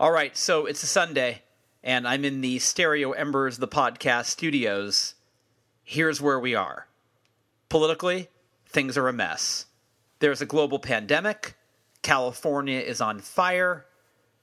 [0.00, 1.42] All right, so it's a Sunday,
[1.82, 5.16] and I'm in the Stereo Embers, the podcast studios.
[5.82, 6.86] Here's where we are.
[7.68, 8.28] Politically,
[8.64, 9.66] things are a mess.
[10.20, 11.56] There's a global pandemic,
[12.00, 13.86] California is on fire,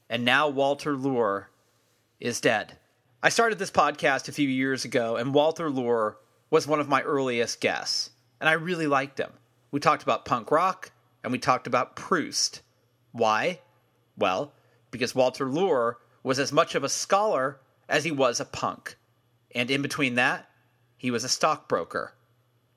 [0.10, 1.50] and now Walter Lure
[2.20, 2.78] is dead.
[3.24, 6.18] I started this podcast a few years ago, and Walter Lure
[6.50, 8.10] was one of my earliest guests,
[8.42, 9.32] and I really liked him.
[9.72, 10.92] We talked about punk rock,
[11.24, 12.62] and we talked about Proust.
[13.14, 13.62] Why?
[14.18, 14.52] Well,
[14.96, 17.60] because Walter Lure was as much of a scholar
[17.90, 18.96] as he was a punk.
[19.54, 20.50] And in between that,
[20.98, 22.14] he was a stockbroker.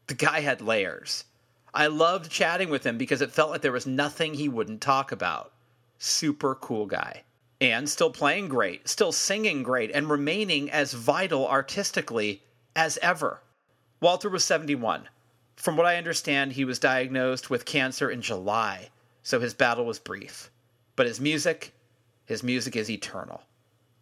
[0.09, 1.25] The guy had layers.
[1.73, 5.13] I loved chatting with him because it felt like there was nothing he wouldn't talk
[5.13, 5.53] about.
[5.99, 7.23] Super cool guy.
[7.61, 12.43] And still playing great, still singing great, and remaining as vital artistically
[12.75, 13.43] as ever.
[14.01, 15.09] Walter was 71.
[15.55, 18.91] From what I understand, he was diagnosed with cancer in July,
[19.23, 20.51] so his battle was brief.
[20.97, 21.73] But his music,
[22.29, 23.43] his music is eternal.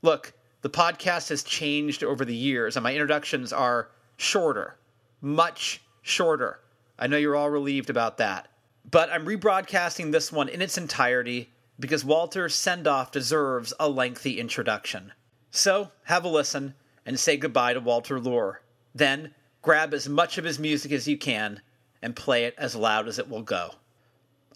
[0.02, 4.76] Look, the podcast has changed over the years, and my introductions are shorter,
[5.20, 6.58] much shorter.
[6.98, 8.48] I know you're all relieved about that.
[8.90, 14.40] But I'm rebroadcasting this one in its entirety because Walter's send off deserves a lengthy
[14.40, 15.12] introduction.
[15.52, 16.74] So, have a listen
[17.04, 18.60] and say goodbye to Walter Lure.
[18.92, 21.60] Then, grab as much of his music as you can
[22.02, 23.70] and play it as loud as it will go.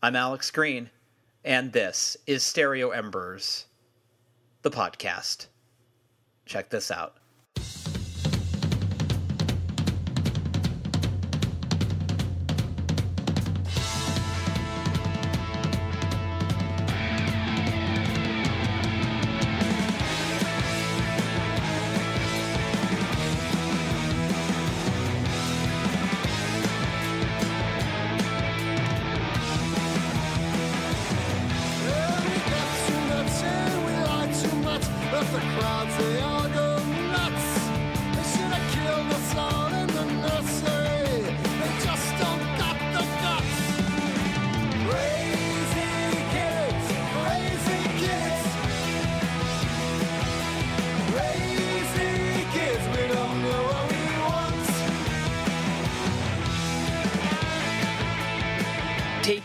[0.03, 0.91] I'm Alex Green
[1.45, 3.67] and this is Stereo Embers,
[4.63, 5.47] the podcast.
[6.45, 7.20] Check this out.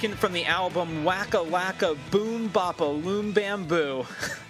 [0.05, 4.05] Taken from the album Wacka Lacka Boom Boppa Loom Bamboo.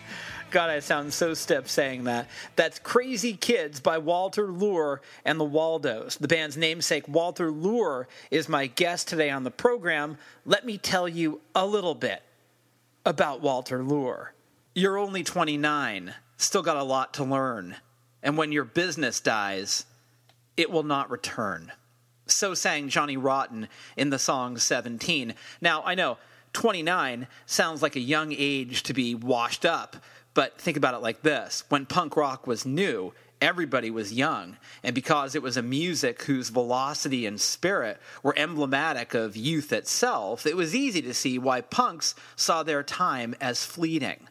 [0.56, 2.30] God, I sound so stiff saying that.
[2.56, 6.16] That's Crazy Kids by Walter Lure and the Waldos.
[6.16, 10.18] The band's namesake, Walter Lure, is my guest today on the program.
[10.46, 12.24] Let me tell you a little bit
[13.06, 14.34] about Walter Lure.
[14.74, 17.76] You're only 29, still got a lot to learn.
[18.24, 19.86] And when your business dies,
[20.56, 21.74] it will not return.
[22.28, 23.68] So sang Johnny Rotten
[23.98, 25.34] in the song 17.
[25.60, 26.18] Now, I know
[26.54, 29.98] 29 sounds like a young age to be washed up,
[30.36, 34.58] but think about it like this when punk rock was new, everybody was young.
[34.84, 40.46] And because it was a music whose velocity and spirit were emblematic of youth itself,
[40.46, 44.28] it was easy to see why punks saw their time as fleeting.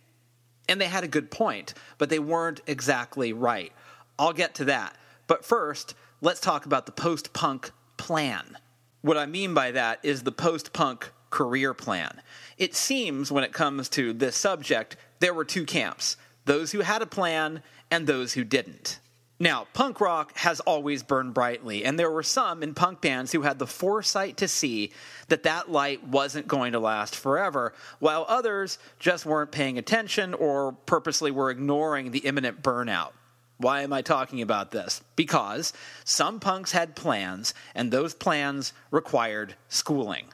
[0.69, 3.73] And they had a good point, but they weren't exactly right.
[4.19, 4.97] I'll get to that.
[5.27, 8.59] But first, let's talk about the post punk plan.
[9.01, 12.23] What I mean by that is the post punk career plan.
[12.59, 17.03] It seems, when it comes to this subject, there were two camps those who had
[17.03, 19.01] a plan and those who didn't.
[19.41, 23.43] Now, punk rock has always burned brightly, and there were some in punk bands who
[23.43, 24.93] had the foresight to see
[25.27, 30.73] that that light wasn't going to last forever, while others just weren't paying attention or
[30.87, 33.11] purposely were ignoring the imminent burnout.
[33.57, 35.03] Why am I talking about this?
[35.17, 35.73] Because
[36.05, 40.27] some punks had plans, and those plans required schooling.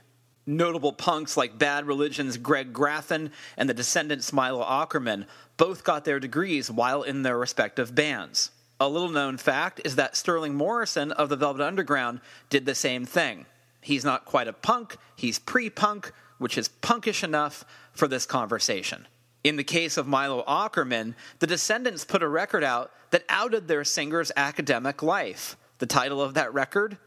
[0.46, 6.18] Notable punks like Bad Religion's Greg Graffin and the Descendents' Milo Aukerman both got their
[6.18, 8.50] degrees while in their respective bands.
[8.80, 13.04] A little known fact is that Sterling Morrison of the Velvet Underground did the same
[13.04, 13.44] thing.
[13.82, 19.06] He's not quite a punk, he's pre punk, which is punkish enough for this conversation.
[19.44, 23.84] In the case of Milo Aukerman, the Descendents put a record out that outed their
[23.84, 25.56] singer's academic life.
[25.78, 26.98] The title of that record?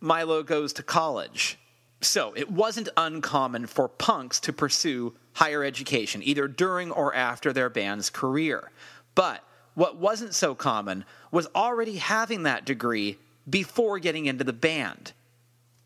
[0.00, 1.58] Milo Goes to College.
[2.02, 7.70] So, it wasn't uncommon for punks to pursue higher education, either during or after their
[7.70, 8.70] band's career.
[9.14, 9.44] But
[9.74, 13.18] what wasn't so common was already having that degree
[13.48, 15.12] before getting into the band.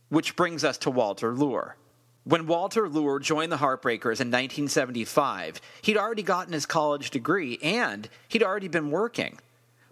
[0.09, 1.77] Which brings us to Walter Lure.
[2.25, 8.09] When Walter Lure joined the Heartbreakers in 1975, he'd already gotten his college degree and
[8.29, 9.39] he'd already been working.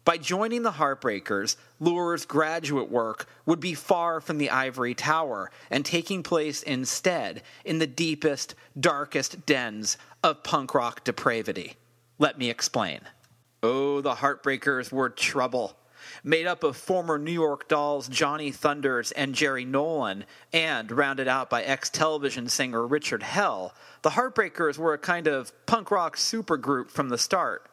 [0.04, 5.82] By joining the Heartbreakers, Lure's graduate work would be far from the ivory tower and
[5.82, 11.76] taking place instead in the deepest, darkest dens of punk rock depravity.
[12.18, 13.00] Let me explain.
[13.62, 15.74] Oh, the Heartbreakers were trouble.
[16.22, 21.48] Made up of former New York Dolls Johnny Thunders and Jerry Nolan, and rounded out
[21.48, 23.72] by ex television singer Richard Hell,
[24.02, 27.70] the Heartbreakers were a kind of punk rock supergroup from the start.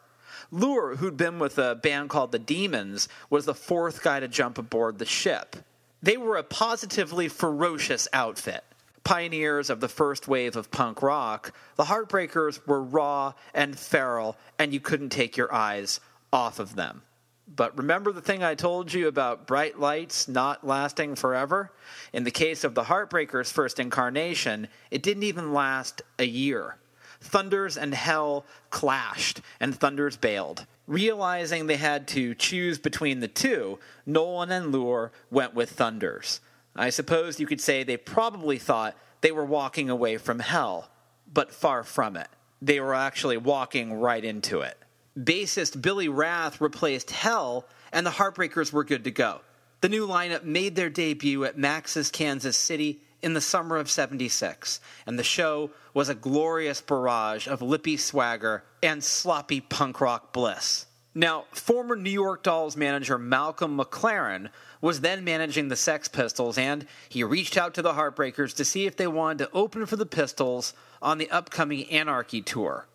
[0.54, 4.58] Lure, who'd been with a band called the Demons, was the fourth guy to jump
[4.58, 5.56] aboard the ship.
[6.02, 8.62] They were a positively ferocious outfit.
[9.02, 14.74] Pioneers of the first wave of punk rock, the Heartbreakers were raw and feral, and
[14.74, 16.00] you couldn't take your eyes
[16.34, 17.02] off of them.
[17.48, 21.72] But remember the thing I told you about bright lights not lasting forever?
[22.12, 26.76] In the case of the Heartbreakers' first incarnation, it didn't even last a year.
[27.22, 30.66] Thunders and Hell clashed, and Thunders bailed.
[30.86, 36.40] Realizing they had to choose between the two, Nolan and Lure went with Thunders.
[36.74, 40.90] I suppose you could say they probably thought they were walking away from hell,
[41.32, 42.28] but far from it.
[42.60, 44.78] They were actually walking right into it.
[45.18, 49.40] Bassist Billy Rath replaced Hell, and the Heartbreakers were good to go.
[49.82, 54.80] The new lineup made their debut at Max's Kansas City in the summer of 76,
[55.06, 60.86] and the show was a glorious barrage of lippy swagger and sloppy punk rock bliss.
[61.14, 64.48] Now, former New York Dolls manager Malcolm McLaren
[64.80, 68.86] was then managing the Sex Pistols, and he reached out to the Heartbreakers to see
[68.86, 72.86] if they wanted to open for the Pistols on the upcoming Anarchy tour.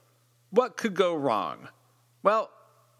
[0.49, 1.69] What could go wrong?
[2.23, 2.49] Well,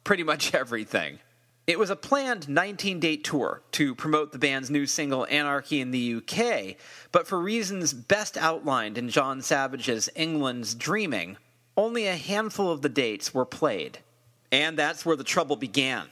[0.04, 1.20] pretty much everything.
[1.68, 5.92] It was a planned 19 date tour to promote the band's new single Anarchy in
[5.92, 6.78] the UK,
[7.12, 11.36] but for reasons best outlined in Jon Savage's England's Dreaming,
[11.76, 14.00] only a handful of the dates were played.
[14.50, 16.08] And that's where the trouble began.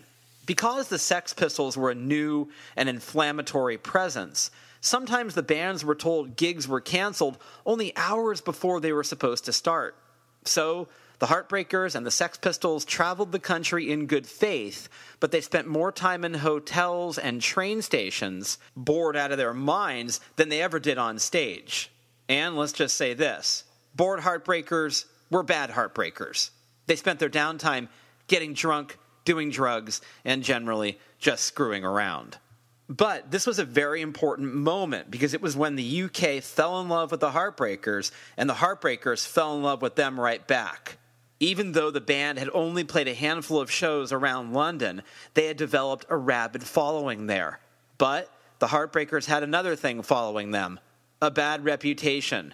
[0.46, 4.52] Because the Sex Pistols were a new and inflammatory presence,
[4.82, 9.54] sometimes the bands were told gigs were canceled only hours before they were supposed to
[9.54, 9.96] start.
[10.44, 10.90] So,
[11.26, 14.88] the Heartbreakers and the Sex Pistols traveled the country in good faith,
[15.20, 20.20] but they spent more time in hotels and train stations, bored out of their minds,
[20.36, 21.90] than they ever did on stage.
[22.30, 23.64] And let's just say this
[23.96, 26.52] bored Heartbreakers were bad Heartbreakers.
[26.86, 27.88] They spent their downtime
[28.28, 32.38] getting drunk, doing drugs, and generally just screwing around.
[32.88, 36.88] But this was a very important moment because it was when the UK fell in
[36.88, 41.00] love with the Heartbreakers and the Heartbreakers fell in love with them right back.
[41.40, 45.02] Even though the band had only played a handful of shows around London,
[45.34, 47.60] they had developed a rabid following there.
[47.98, 50.80] But the Heartbreakers had another thing following them
[51.22, 52.54] a bad reputation.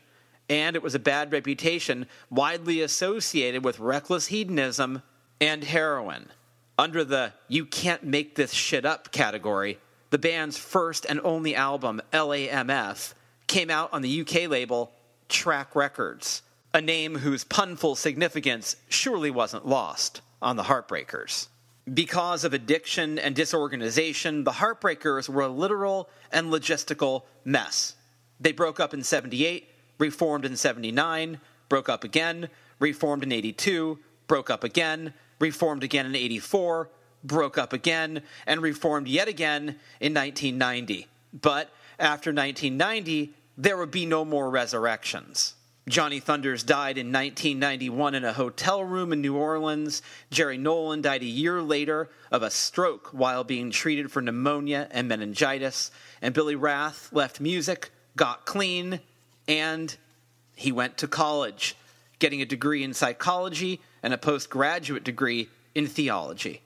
[0.49, 5.01] And it was a bad reputation widely associated with reckless hedonism
[5.39, 6.27] and heroin.
[6.77, 9.79] Under the you can't make this shit up category,
[10.09, 13.13] the band's first and only album, LAMF,
[13.47, 14.91] came out on the UK label
[15.29, 16.41] Track Records
[16.73, 21.47] a name whose punful significance surely wasn't lost on the Heartbreakers.
[21.93, 27.95] Because of addiction and disorganization, the Heartbreakers were a literal and logistical mess.
[28.39, 34.49] They broke up in 78, reformed in 79, broke up again, reformed in 82, broke
[34.49, 36.89] up again, reformed again in 84,
[37.23, 41.07] broke up again, and reformed yet again in 1990.
[41.33, 41.69] But
[41.99, 45.55] after 1990, there would be no more resurrections.
[45.91, 50.01] Johnny Thunders died in 1991 in a hotel room in New Orleans.
[50.29, 55.09] Jerry Nolan died a year later of a stroke while being treated for pneumonia and
[55.09, 55.91] meningitis.
[56.21, 59.01] And Billy Rath left music, got clean,
[59.49, 59.97] and
[60.55, 61.75] he went to college,
[62.19, 66.61] getting a degree in psychology and a postgraduate degree in theology.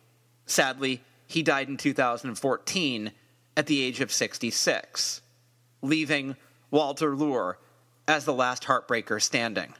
[0.45, 3.11] Sadly, he died in 2014
[3.57, 5.21] at the age of 66,
[5.81, 6.35] leaving
[6.69, 7.57] Walter Lure
[8.07, 9.73] as the last heartbreaker standing.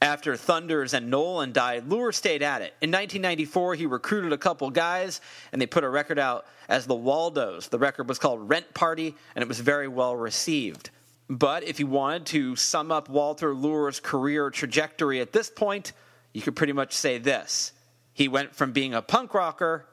[0.00, 2.72] After Thunders and Nolan died, Lure stayed at it.
[2.80, 5.20] In 1994, he recruited a couple guys,
[5.50, 7.68] and they put a record out as the Waldos.
[7.68, 10.90] The record was called Rent Party, and it was very well received.
[11.28, 15.92] But if you wanted to sum up Walter Lure's career trajectory at this point,
[16.32, 17.72] you could pretty much say this
[18.12, 19.86] he went from being a punk rocker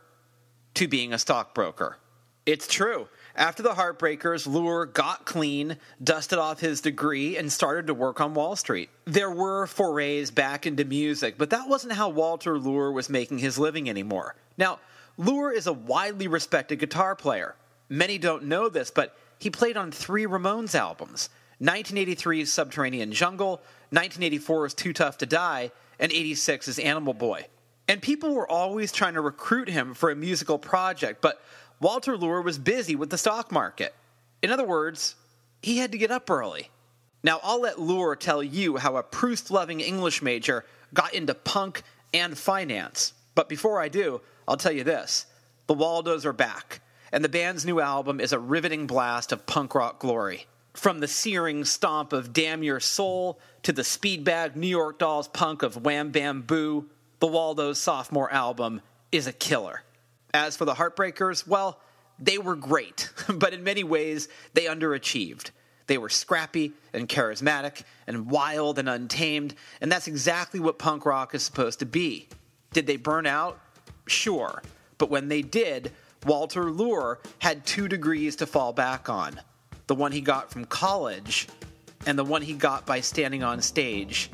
[0.76, 1.98] to being a stockbroker.
[2.46, 3.08] It's true.
[3.38, 8.34] After the Heartbreakers, Lure got clean, dusted off his degree, and started to work on
[8.34, 8.90] Wall Street.
[9.04, 13.60] There were forays back into music, but that wasn't how Walter Lure was making his
[13.60, 14.36] living anymore.
[14.58, 14.80] Now,
[15.18, 17.56] Lure is a widely respected guitar player.
[17.90, 21.30] Many don't know this, but he played on three Ramones albums
[21.62, 23.62] 1983's Subterranean Jungle,
[23.94, 27.48] 1984's Too Tough to Die, and 86's Animal Boy.
[27.88, 31.40] And people were always trying to recruit him for a musical project, but
[31.80, 33.94] Walter Lure was busy with the stock market.
[34.42, 35.16] In other words,
[35.62, 36.70] he had to get up early.
[37.24, 40.64] Now, I'll let Lure tell you how a Proust loving English major
[40.94, 43.14] got into punk and finance.
[43.34, 45.26] But before I do, I'll tell you this
[45.68, 49.74] the Waldos are back, and the band's new album is a riveting blast of punk
[49.76, 50.46] rock glory.
[50.74, 55.64] From the searing stomp of Damn Your Soul to the speedbag New York Dolls punk
[55.64, 56.90] of Wham Bam Boo,
[57.20, 59.84] the Waldos' sophomore album is a killer.
[60.36, 61.80] As for the Heartbreakers, well,
[62.20, 65.52] they were great, but in many ways, they underachieved.
[65.88, 71.34] They were scrappy and charismatic and wild and untamed, and that's exactly what punk rock
[71.34, 72.28] is supposed to be.
[72.74, 73.62] Did they burn out?
[74.08, 74.62] Sure.
[74.98, 75.94] But when they did,
[76.26, 79.40] Walter Lure had two degrees to fall back on
[79.88, 81.48] the one he got from college
[82.06, 84.30] and the one he got by standing on stage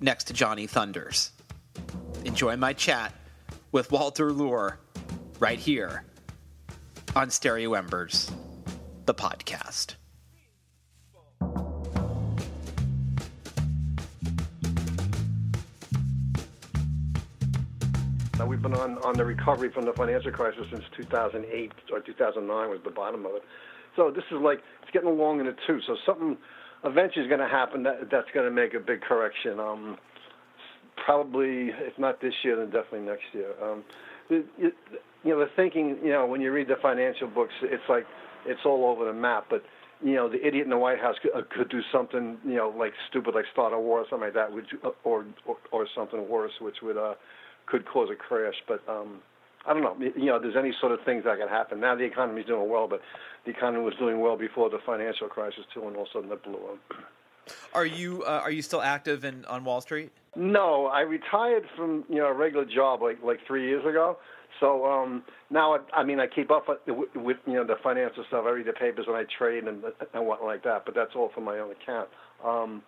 [0.00, 1.32] next to Johnny Thunders.
[2.24, 3.12] Enjoy my chat
[3.70, 4.78] with Walter Lure
[5.42, 6.04] right here
[7.16, 8.30] on Stereo Embers,
[9.06, 9.96] the podcast.
[18.38, 22.70] Now, we've been on, on the recovery from the financial crisis since 2008 or 2009
[22.70, 23.42] was the bottom of it.
[23.96, 25.82] So this is like it's getting along in the tooth.
[25.88, 26.36] So something
[26.84, 29.58] eventually is going to happen that that's going to make a big correction.
[29.58, 29.98] Um,
[31.04, 33.50] probably if not this year, then definitely next year.
[33.60, 33.82] Um,
[34.30, 34.72] you,
[35.24, 35.98] you know, the thinking.
[36.02, 38.06] You know, when you read the financial books, it's like
[38.46, 39.46] it's all over the map.
[39.50, 39.62] But
[40.04, 42.74] you know, the idiot in the White House could, uh, could do something, you know,
[42.76, 44.66] like stupid, like start a war or something like that, which,
[45.04, 47.14] or, or or something worse, which would uh,
[47.66, 48.56] could cause a crash.
[48.66, 49.20] But um,
[49.66, 49.96] I don't know.
[50.16, 51.80] You know, there's any sort of things that could happen.
[51.80, 53.00] Now the economy's doing well, but
[53.44, 56.32] the economy was doing well before the financial crisis too, and all of a sudden
[56.32, 56.98] it blew up.
[57.74, 60.10] Are you uh, are you still active in on Wall Street?
[60.34, 64.18] No, I retired from you know a regular job like like three years ago.
[64.62, 68.24] So um, now, I, I mean, I keep up with, with you know the financial
[68.28, 68.44] stuff.
[68.46, 69.82] I read the papers and I trade and
[70.14, 70.84] and what like that.
[70.86, 72.08] But that's all for my own account.
[72.44, 72.82] Um,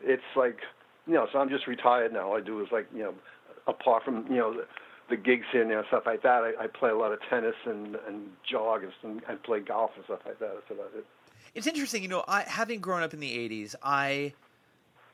[0.00, 0.56] it's like
[1.06, 2.30] you know, so I'm just retired now.
[2.30, 3.14] All I do is like you know,
[3.66, 4.66] apart from you know the,
[5.10, 7.96] the gigs here and stuff like that, I, I play a lot of tennis and
[8.06, 10.54] and jog and, and play golf and stuff like that.
[10.54, 11.04] That's about it.
[11.54, 14.32] It's interesting, you know, I having grown up in the '80s, I,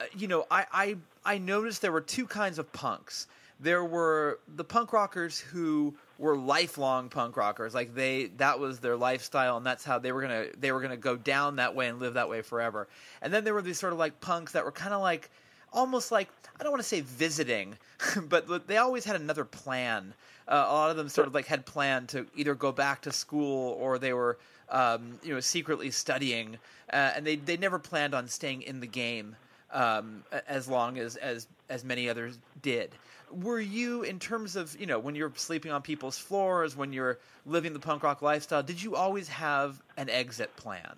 [0.00, 3.26] uh, you know, I I I noticed there were two kinds of punks.
[3.58, 8.96] There were the punk rockers who were lifelong punk rockers, like they that was their
[8.96, 11.98] lifestyle, and that's how they were gonna they were gonna go down that way and
[11.98, 12.88] live that way forever.
[13.22, 15.30] And then there were these sort of like punks that were kind of like
[15.72, 16.28] almost like
[16.58, 17.76] I don't want to say visiting,
[18.28, 20.14] but they always had another plan.
[20.46, 23.12] Uh, a lot of them sort of like had planned to either go back to
[23.12, 24.38] school or they were
[24.70, 26.58] um, you know secretly studying,
[26.92, 29.36] uh, and they they never planned on staying in the game
[29.72, 32.94] um, as long as as as many others did.
[33.30, 37.18] Were you in terms of you know when you're sleeping on people's floors, when you're
[37.46, 38.62] living the punk rock lifestyle?
[38.62, 40.94] Did you always have an exit plan?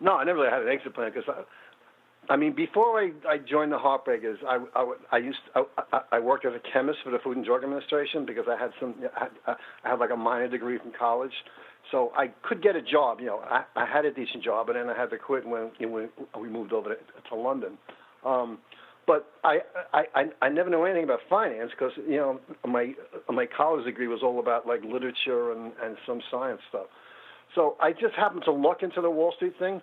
[0.00, 1.28] No, I never really had an exit plan because
[2.28, 6.44] I mean, before I, I joined the Heartbreakers, I, I, I used I, I worked
[6.44, 9.56] as a chemist for the Food and Drug Administration because I had some I had,
[9.84, 11.32] I had like a minor degree from college,
[11.90, 13.20] so I could get a job.
[13.20, 15.70] You know, I, I had a decent job, and then I had to quit when,
[15.78, 16.08] when
[16.40, 17.78] we moved over to, to London.
[18.24, 18.58] Um,
[19.06, 19.58] but I,
[19.92, 22.92] I I never knew anything about finance because you know my
[23.28, 26.86] my college degree was all about like literature and and some science stuff.
[27.54, 29.80] So I just happened to look into the Wall Street thing.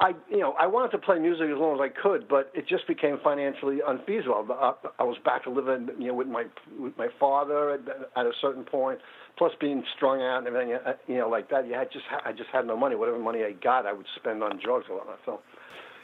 [0.00, 2.66] I, you know, I wanted to play music as long as I could, but it
[2.66, 4.46] just became financially unfeasible.
[4.50, 6.46] I, I was back to living, you know, with my
[6.78, 7.80] with my father at,
[8.16, 8.98] at a certain point,
[9.36, 11.66] plus being strung out and everything, uh, you know, like that.
[11.66, 12.96] You had just, I just had no money.
[12.96, 15.18] Whatever money I got, I would spend on drugs a lot.
[15.26, 15.40] So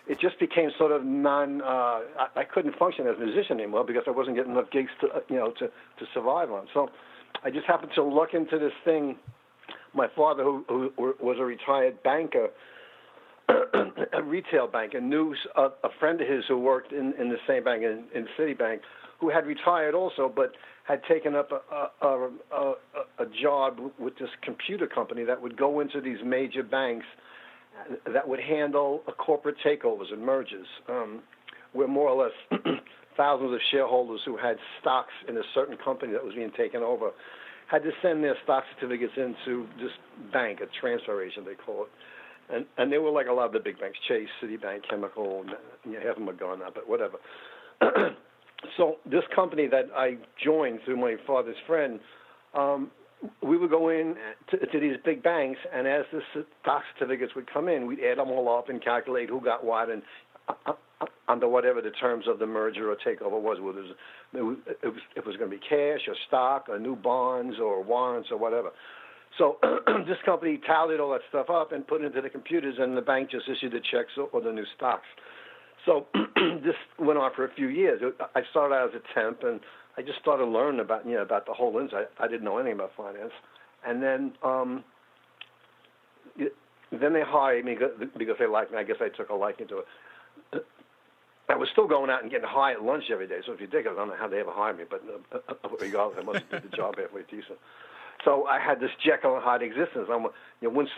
[0.09, 1.63] it just became sort of non.
[1.63, 4.91] Uh, I, I couldn't function as a musician anymore because I wasn't getting enough gigs
[5.01, 6.67] to, you know, to to survive on.
[6.73, 6.91] So
[7.45, 9.17] I just happened to look into this thing.
[9.95, 12.51] My father, who, who was a retired banker
[14.13, 17.65] a retail bank knew a, a friend of his who worked in, in the same
[17.65, 18.81] bank in, in Citibank,
[19.21, 20.53] who had retired also, but
[20.85, 22.75] had taken up a, a, a,
[23.19, 27.07] a job with this computer company that would go into these major banks
[28.13, 31.23] that would handle corporate takeovers and mergers, um,
[31.73, 32.61] where more or less
[33.17, 37.11] thousands of shareholders who had stocks in a certain company that was being taken over
[37.69, 39.91] had to send their stock certificates into this
[40.33, 41.91] bank, a transfer agent they call it
[42.51, 45.45] and and they were like a lot of the big banks, Chase, Citibank, Chemical,
[45.85, 47.19] you half of them are gone now, but whatever.
[48.77, 52.01] so this company that I joined through my father's friend,
[52.55, 52.91] um,
[53.43, 54.15] we would go in
[54.51, 56.21] to, to these big banks, and as the
[56.63, 59.91] stock certificates would come in, we'd add them all up and calculate who got what,
[59.91, 60.03] and
[60.49, 64.59] uh, uh, under whatever the terms of the merger or takeover was, whether it was,
[64.83, 68.29] it was, it was going to be cash or stock or new bonds or warrants
[68.31, 68.71] or whatever.
[69.39, 69.59] So
[70.07, 73.03] this company tallied all that stuff up and put it into the computers, and the
[73.03, 75.07] bank just issued the checks or the new stocks.
[75.85, 76.07] So
[76.37, 78.01] this went on for a few years.
[78.35, 79.61] I started out as a temp, and
[79.99, 82.05] I just started learning about you know about the whole industry.
[82.19, 83.33] I, I didn't know anything about finance,
[83.87, 84.85] and then um,
[86.37, 86.55] it,
[86.93, 87.77] then they hired me
[88.17, 88.79] because they liked me.
[88.79, 90.65] I guess I took a liking to it.
[91.49, 93.39] I was still going out and getting high at lunch every day.
[93.47, 95.39] So if you dig it, I don't know how they ever hired me, but uh,
[95.49, 97.59] uh, regardless, I must have did the job halfway decent.
[98.25, 100.09] So I had this Jekyll and Hyde existence.
[100.11, 100.25] I'm,
[100.61, 100.91] you know, once,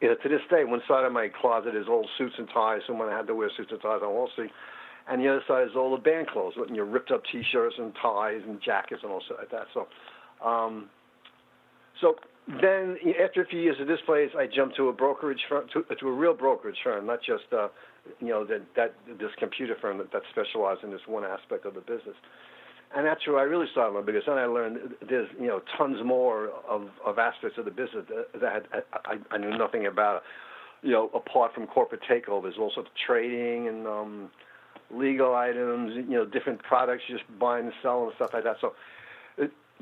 [0.00, 2.82] you know, to this day, one side of my closet is old suits and ties,
[2.88, 4.50] and when I had to wear suits and ties on Wall Street,
[5.08, 7.92] and the other side is all the band clothes, and your ripped up T-shirts and
[8.00, 9.66] ties and jackets and all stuff like that.
[9.72, 9.86] So,
[10.46, 10.88] um,
[12.00, 12.16] so
[12.48, 15.82] then after a few years at this place, I jumped to a brokerage firm, to,
[15.82, 17.68] to a real brokerage firm, not just uh,
[18.20, 21.74] you know that that this computer firm that, that specialized in this one aspect of
[21.74, 22.16] the business.
[22.94, 25.98] And that's where I really started learning because then I learned there's you know tons
[26.04, 30.22] more of, of aspects of the business that, that I, I knew nothing about.
[30.82, 34.30] You know, apart from corporate takeovers, also trading and um,
[34.90, 38.56] legal items, you know, different products, just buying and selling and stuff like that.
[38.60, 38.74] So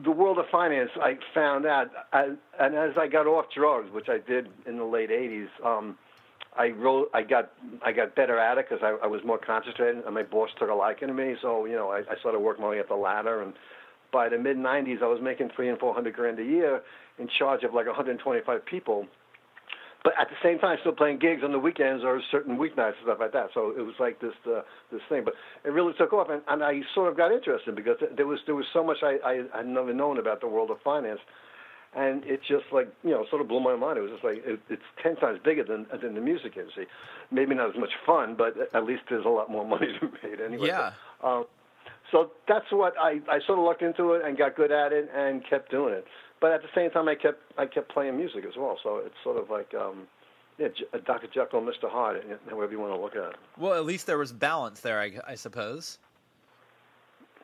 [0.02, 4.08] the world of finance, I found out, I, and as I got off drugs, which
[4.08, 5.96] I did in the late '80s, um,
[6.56, 7.52] I wrote, I got,
[7.84, 10.68] I got better at it because I, I was more concentrated, and my boss took
[10.68, 11.37] a liking to me.
[11.40, 13.54] So you know, I, I started working my way up the ladder, and
[14.12, 16.82] by the mid '90s, I was making three and four hundred grand a year,
[17.18, 19.06] in charge of like 125 people
[20.04, 23.04] but at the same time still playing gigs on the weekends or certain weeknights and
[23.04, 23.49] stuff like that.
[23.54, 24.61] So it was like this uh,
[24.92, 25.25] this thing.
[25.25, 25.34] But
[25.64, 28.54] it really took off, and, and I sort of got interested because there was there
[28.54, 31.20] was so much I, I had never known about the world of finance,
[31.96, 33.96] and it just like you know sort of blew my mind.
[33.96, 36.87] It was just like it, it's ten times bigger than than the music industry.
[37.30, 40.28] Maybe not as much fun, but at least there's a lot more money to be
[40.28, 40.68] made anyway.
[40.68, 40.92] Yeah.
[41.23, 41.44] But, um,
[42.12, 45.08] so that's what I I sort of looked into it and got good at it
[45.16, 46.04] and kept doing it
[46.41, 48.79] but at the same time, I kept I kept playing music as well.
[48.83, 50.07] So it's sort of like um,
[50.59, 50.69] yeah,
[51.05, 51.26] Dr.
[51.26, 51.91] Jekyll and Mr.
[51.91, 53.37] Hyde, however you want to look at it.
[53.59, 55.99] Well, at least there was balance there, I, I suppose.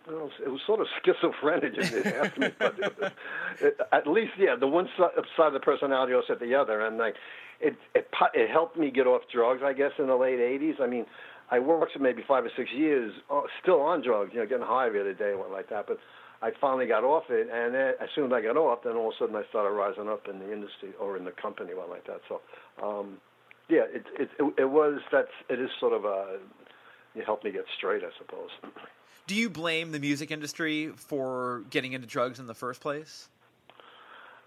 [0.07, 3.13] Well, it was sort of schizophrenic in it, me, but it,
[3.61, 6.99] it, at least, yeah, the one side of the personality was at the other, and
[6.99, 7.15] like,
[7.61, 10.81] it, it it helped me get off drugs, I guess, in the late '80s.
[10.81, 11.05] I mean,
[11.51, 14.65] I worked for maybe five or six years, uh, still on drugs, you know, getting
[14.65, 15.87] high every other day and what like that.
[15.87, 15.99] But
[16.43, 19.09] I finally got off it, and then, as soon as I got off, then all
[19.09, 21.91] of a sudden I started rising up in the industry or in the company, one
[21.91, 22.21] like that.
[22.29, 22.41] So,
[22.83, 23.19] um,
[23.69, 26.39] yeah, it, it it it was that's it is sort of a
[27.15, 28.51] it helped me get straight, I suppose.
[29.27, 33.29] Do you blame the music industry for getting into drugs in the first place?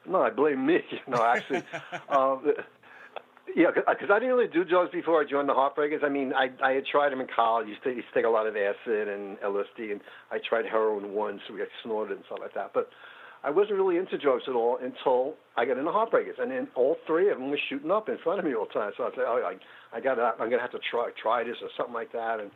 [0.06, 0.79] No, I blame me.
[1.08, 1.63] No, actually,
[2.10, 2.53] um,
[3.56, 6.03] yeah, because uh, I didn't really do drugs before I joined the Heartbreakers.
[6.03, 7.67] I mean, I I had tried them in college.
[7.67, 10.01] You used to, take a lot of acid and LSD, and
[10.32, 11.41] I tried heroin once.
[11.51, 12.71] We got snorted and stuff like that.
[12.73, 12.89] But
[13.43, 16.97] I wasn't really into drugs at all until I got into Heartbreakers, and then all
[17.06, 18.91] three of them were shooting up in front of me all the time.
[18.97, 21.69] So I said, "Oh, I I got I'm gonna have to try try this or
[21.77, 22.49] something like that." And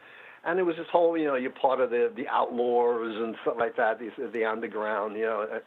[0.45, 3.56] and it was this whole, you know, you're part of the the outlaws and stuff
[3.60, 5.60] like that, the the underground, you know uh,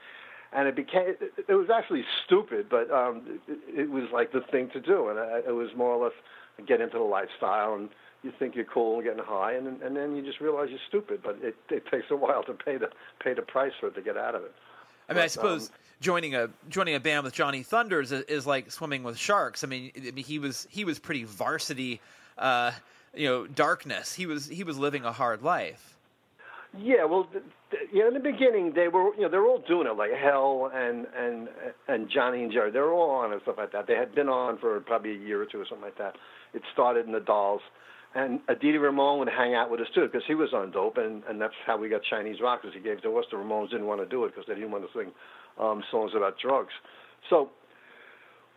[0.52, 1.14] and it became
[1.48, 5.18] it, was actually stupid, but um, it, it was like the thing to do, and
[5.18, 6.14] I, it was more or less
[6.66, 7.88] get into the lifestyle, and
[8.22, 11.20] you think you're cool and getting high, and and then you just realize you're stupid.
[11.22, 12.90] But it, it takes a while to pay the
[13.22, 14.52] pay the price for it to get out of it.
[15.08, 18.22] I mean, but, I suppose um, joining a joining a band with Johnny Thunders is,
[18.24, 19.62] is, like swimming with sharks.
[19.64, 22.00] I mean, he was he was pretty varsity,
[22.38, 22.72] uh,
[23.14, 24.14] you know, darkness.
[24.14, 25.96] He was he was living a hard life.
[26.78, 27.28] Yeah, well,
[27.92, 30.10] you know, in the beginning they were, you know, they were all doing it like
[30.12, 31.48] Hell and and
[31.88, 32.70] and Johnny and Jerry.
[32.70, 33.86] They were all on and stuff like that.
[33.86, 36.14] They had been on for probably a year or two or something like that.
[36.54, 37.60] It started in the Dolls,
[38.14, 40.98] and Dee Dee Ramone would hang out with us too because he was on dope,
[40.98, 43.24] and and that's how we got Chinese rock because he gave to us.
[43.30, 45.12] The Ramones didn't want to do it because they didn't want to sing
[45.58, 46.72] um, songs about drugs.
[47.28, 47.50] So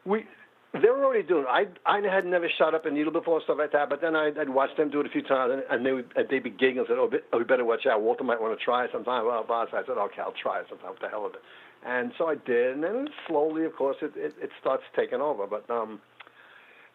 [0.05, 0.25] we
[0.73, 1.45] they were already doing.
[1.47, 3.89] I I had never shot up a needle before and stuff like that.
[3.89, 6.11] But then I, I'd watched them do it a few times, and, and they would
[6.29, 8.01] they'd be giggling and said, "Oh, oh, we better watch out.
[8.01, 10.65] Walter might want to try it sometime." Well, boss, I said, "Okay, I'll try it
[10.69, 10.89] sometime.
[10.89, 11.41] What the hell of it?"
[11.85, 15.45] And so I did, and then slowly, of course, it it, it starts taking over.
[15.45, 16.01] But um,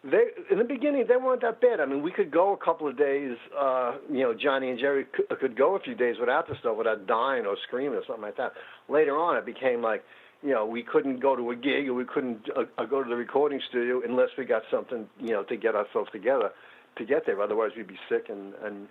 [0.03, 1.79] they in the beginning they weren't that bad.
[1.79, 3.37] I mean, we could go a couple of days.
[3.57, 6.75] Uh, you know, Johnny and Jerry could, could go a few days without the stuff,
[6.75, 8.51] without dying or screaming or something like that.
[8.89, 10.03] Later on, it became like
[10.43, 13.15] you know, we couldn't go to a gig or we couldn't uh, go to the
[13.15, 16.51] recording studio unless we got something, you know, to get ourselves together
[16.99, 17.41] to get there.
[17.41, 18.87] Otherwise, we'd be sick and and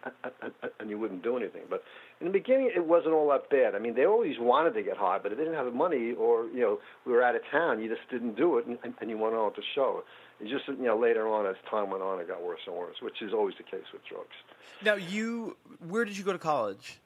[0.81, 1.63] and you wouldn't do anything.
[1.71, 1.85] But
[2.21, 3.75] in the beginning, it wasn't all that bad.
[3.75, 6.13] I mean, they always wanted to get high, but if they didn't have the money
[6.13, 9.11] or you know we were out of town, you just didn't do it, and, and
[9.11, 10.03] you went on to show.
[10.41, 12.97] It's just you know later on as time went on, it got worse and worse,
[13.01, 14.37] which is always the case with drugs.
[14.85, 15.57] Now, you
[15.87, 16.99] where did you go to college?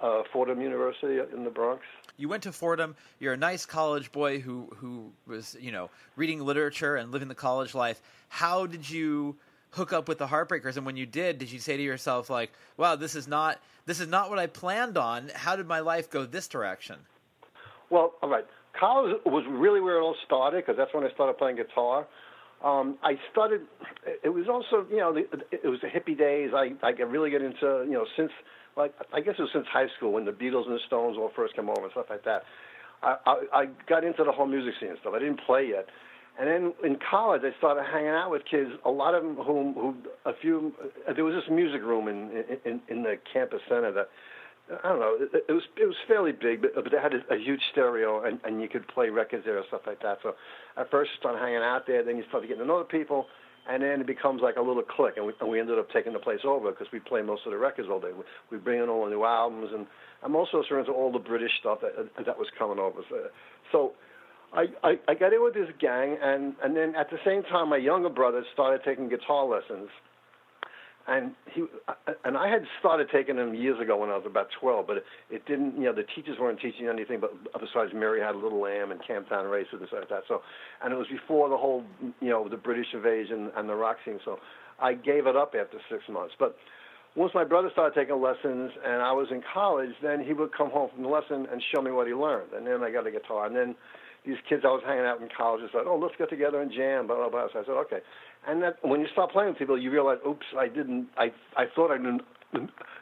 [0.00, 1.82] Uh, Fordham University in the Bronx
[2.18, 2.94] you went to Fordham.
[3.20, 7.34] You're a nice college boy who who was you know reading literature and living the
[7.34, 8.02] college life.
[8.28, 9.36] How did you
[9.70, 10.76] hook up with the Heartbreakers?
[10.76, 14.00] And when you did, did you say to yourself like, "Wow, this is not this
[14.00, 15.30] is not what I planned on.
[15.34, 16.96] How did my life go this direction?"
[17.88, 18.44] Well, all right.
[18.78, 22.06] College was really where it all started because that's when I started playing guitar.
[22.64, 23.62] Um, I started.
[24.24, 26.50] It was also, you know, it was the hippie days.
[26.54, 28.30] I I really get into, you know, since
[28.76, 31.30] like I guess it was since high school when the Beatles and the Stones all
[31.36, 32.42] first came over and stuff like that.
[33.02, 35.14] I, I, I got into the whole music scene and stuff.
[35.14, 35.86] I didn't play yet,
[36.40, 38.70] and then in college I started hanging out with kids.
[38.84, 39.94] A lot of them whom who
[40.24, 40.72] a few.
[41.14, 44.08] There was this music room in in in the campus center that.
[44.84, 45.16] I don't know.
[45.20, 48.24] It, it was it was fairly big, but, but they had a, a huge stereo,
[48.24, 50.18] and, and you could play records there and stuff like that.
[50.22, 50.34] So
[50.76, 53.26] at first you started hanging out there, then you started getting to know the people,
[53.68, 56.12] and then it becomes like a little clique, and we, and we ended up taking
[56.12, 58.12] the place over because we play most of the records all day.
[58.12, 59.86] We, we bring in all the new albums, and
[60.22, 63.00] I'm also into all the British stuff that that was coming over.
[63.08, 63.16] So,
[63.72, 63.92] so
[64.52, 67.70] I, I I got in with this gang, and and then at the same time,
[67.70, 69.88] my younger brother started taking guitar lessons
[71.08, 71.94] and he uh,
[72.24, 74.98] and I had started taking them years ago when I was about 12, but
[75.30, 75.76] it, didn't.
[75.76, 79.00] You know, the teachers weren't teaching anything, but besides Mary had a little lamb and
[79.00, 80.22] Camptown Races and stuff like that.
[80.28, 80.42] So,
[80.84, 81.82] and it was before the whole,
[82.20, 84.20] you know, the British invasion and the rock scene.
[84.24, 84.38] So,
[84.80, 86.34] I gave it up after six months.
[86.38, 86.56] But
[87.16, 90.70] once my brother started taking lessons and I was in college, then he would come
[90.70, 93.10] home from the lesson and show me what he learned, and then I got a
[93.10, 93.74] guitar, and then
[94.26, 97.06] these kids I was hanging out in college said, "Oh, let's get together and jam."
[97.06, 97.48] Blah blah blah.
[97.52, 98.00] So I said, "Okay."
[98.46, 101.08] And that when you start playing with people, you realize, "Oops, I didn't.
[101.16, 102.20] I I thought I knew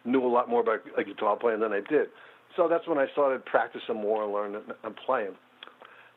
[0.05, 2.09] knew a lot more about guitar playing than I did."
[2.57, 5.37] So that's when I started practicing more and learning and playing.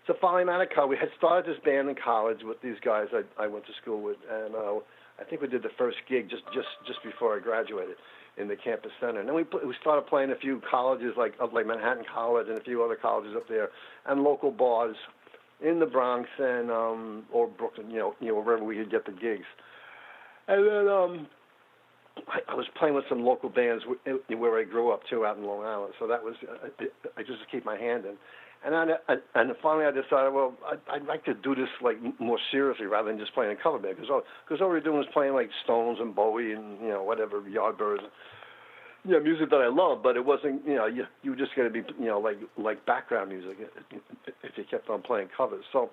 [0.08, 3.47] So finally, Manicow, we had started this band in college with these guys I, I
[3.47, 4.79] went to school with, and uh,
[5.19, 7.95] I think we did the first gig just just just before I graduated
[8.38, 9.19] in the campus center.
[9.19, 12.63] And then we we started playing a few colleges like like Manhattan College and a
[12.63, 13.69] few other colleges up there,
[14.08, 14.95] and local bars
[15.61, 19.05] in the Bronx and um or Brooklyn, you know, you know wherever we could get
[19.05, 19.45] the gigs.
[20.47, 21.27] And then um
[22.27, 25.45] I, I was playing with some local bands where I grew up too, out in
[25.45, 25.93] Long Island.
[25.99, 26.85] So that was I,
[27.17, 28.15] I just keep my hand in.
[28.61, 31.95] And I, I, and finally I decided, well, I'd, I'd like to do this like
[32.19, 34.81] more seriously rather than just playing a cover band because all because all we were
[34.81, 38.03] doing was playing like Stones and Bowie and you know whatever Yardbirds
[39.05, 41.55] you know, music that I love, but it wasn't, you know, you, you were just
[41.55, 43.57] going to be, you know, like like background music
[44.43, 45.63] if you kept on playing covers.
[45.71, 45.89] So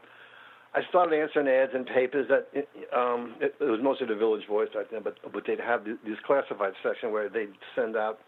[0.75, 2.49] I started answering ads in papers that
[2.97, 6.19] um, it, it was mostly the Village Voice back then, but but they'd have this
[6.27, 8.19] classified section where they'd send out,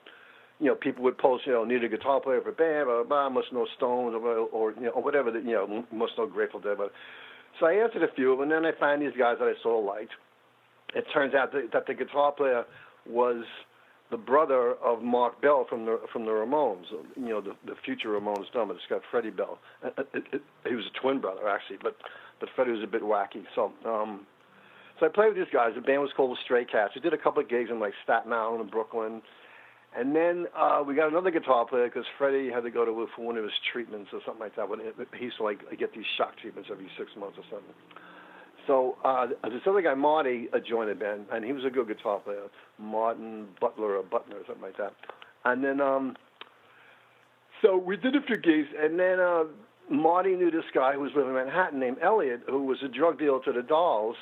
[0.61, 3.03] you know, people would post, you know, need a guitar player for a band, blah,
[3.03, 6.27] blah, blah must know Stones or, or you know, whatever, that, you know, must know
[6.27, 6.79] Grateful Dead.
[6.79, 6.93] But
[7.59, 9.61] so I answered a few of them, and then I found these guys that I
[9.63, 10.13] sort of liked.
[10.95, 12.65] It turns out that, that the guitar player
[13.07, 13.45] was
[14.11, 18.09] the brother of Marc Bell from the from the Ramones, you know, the, the future
[18.09, 18.75] Ramones drummer.
[18.75, 19.59] It's got Freddie Bell.
[19.85, 21.97] It, it, it, he was a twin brother actually, but
[22.41, 23.45] but Freddie was a bit wacky.
[23.55, 24.27] So um,
[24.99, 25.73] so I played with these guys.
[25.75, 26.93] The band was called the Stray Cats.
[26.95, 29.23] We did a couple of gigs in like Staten Island and Brooklyn.
[29.97, 33.25] And then uh, we got another guitar player because Freddie had to go to for
[33.25, 34.69] one of his treatments or something like that.
[34.69, 34.81] When
[35.17, 37.75] he used to like get these shock treatments every six months or something.
[38.69, 41.89] So uh, this other guy, Marty, uh, joined the band, and he was a good
[41.89, 42.45] guitar player,
[42.79, 44.93] Martin Butler or Butner or something like that.
[45.45, 46.17] And then, um,
[47.63, 49.45] so we did a few gigs, and then uh,
[49.91, 53.19] Marty knew this guy who was living in Manhattan named Elliot, who was a drug
[53.19, 54.17] dealer to the Dolls,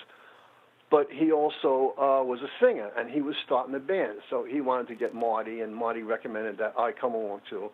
[0.92, 4.18] but he also uh, was a singer, and he was starting a band.
[4.30, 7.70] So he wanted to get Marty, and Marty recommended that I come along too.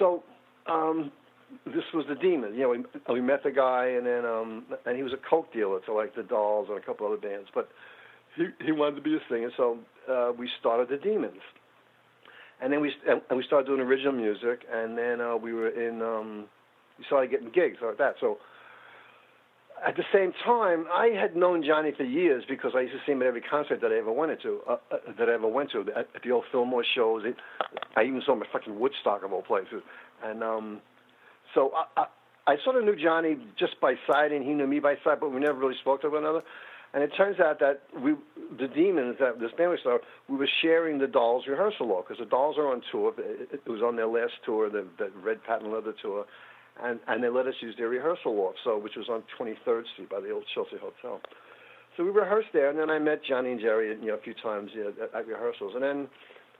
[0.00, 0.24] So
[0.66, 1.12] um,
[1.66, 2.54] this was the demon.
[2.54, 5.52] You know, we, we met the guy, and then um, and he was a coke
[5.52, 7.68] dealer to like the Dolls and a couple other bands, but
[8.36, 9.78] he he wanted to be a singer, so
[10.10, 11.40] uh, we started the Demons,
[12.60, 16.02] and then we and we started doing original music, and then uh, we were in
[16.02, 16.44] um,
[16.98, 18.14] we started getting gigs like that.
[18.20, 18.38] So
[19.86, 23.12] at the same time, I had known Johnny for years because I used to see
[23.12, 24.60] him at every concert that I ever wanted to.
[24.68, 27.22] Uh, uh, that I ever went to at, at the old Fillmore shows.
[27.24, 27.36] It,
[27.96, 29.82] I even saw him at fucking Woodstock of all places,
[30.24, 30.80] and um,
[31.54, 32.06] so I, I,
[32.46, 35.32] I sort of knew Johnny just by sight, and he knew me by sight, but
[35.32, 36.42] we never really spoke to one another.
[36.92, 38.14] And it turns out that we,
[38.56, 42.22] the Demons, that this band was started, we were sharing the Dolls rehearsal hall because
[42.22, 43.12] the Dolls are on tour.
[43.18, 46.24] It, it was on their last tour, the, the Red Patent Leather tour,
[46.82, 50.08] and and they let us use their rehearsal hall, so which was on 23rd Street
[50.08, 51.20] by the old Chelsea Hotel.
[51.96, 54.34] So we rehearsed there, and then I met Johnny and Jerry, you know, a few
[54.34, 56.08] times you know, at, at rehearsals, and then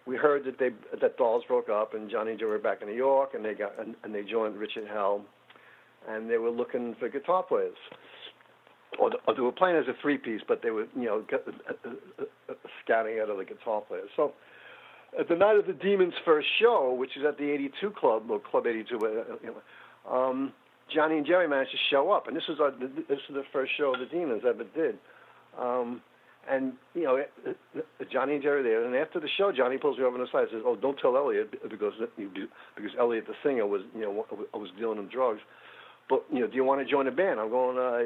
[0.06, 2.88] we heard that they that Dolls broke up and Johnny and Joe were back in
[2.88, 5.24] New York and they got and, and they joined Richard Hell,
[6.08, 7.76] and they were looking for guitar players.
[8.98, 11.36] Or, or they were playing as a three piece, but they were you know uh,
[11.68, 14.08] uh, uh, scouting out of the guitar players.
[14.14, 14.34] So
[15.18, 18.40] at the night of the Demons' first show, which is at the 82 Club, or
[18.40, 18.98] Club 82,
[20.10, 20.52] um,
[20.92, 23.72] Johnny and Jerry managed to show up, and this was our, this is the first
[23.76, 24.98] show the Demons ever did.
[25.58, 26.02] Um,
[26.48, 27.22] and you know,
[28.12, 28.84] Johnny and Jerry there.
[28.84, 30.98] And after the show, Johnny pulls me over on the side and says, "Oh, don't
[30.98, 35.40] tell Elliot because because Elliot, the singer, was you know I was dealing in drugs.
[36.08, 37.98] But you know, do you want to join the band?" I'm going, uh,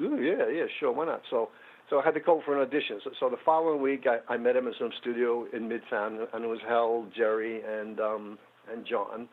[0.00, 1.50] "Yeah, yeah, sure, why not?" So.
[1.90, 3.00] So I had to go for an audition.
[3.04, 6.42] So, so the following week, I, I met him in some studio in Midtown, and
[6.42, 8.38] it was Hell, Jerry, and um,
[8.72, 9.28] and John.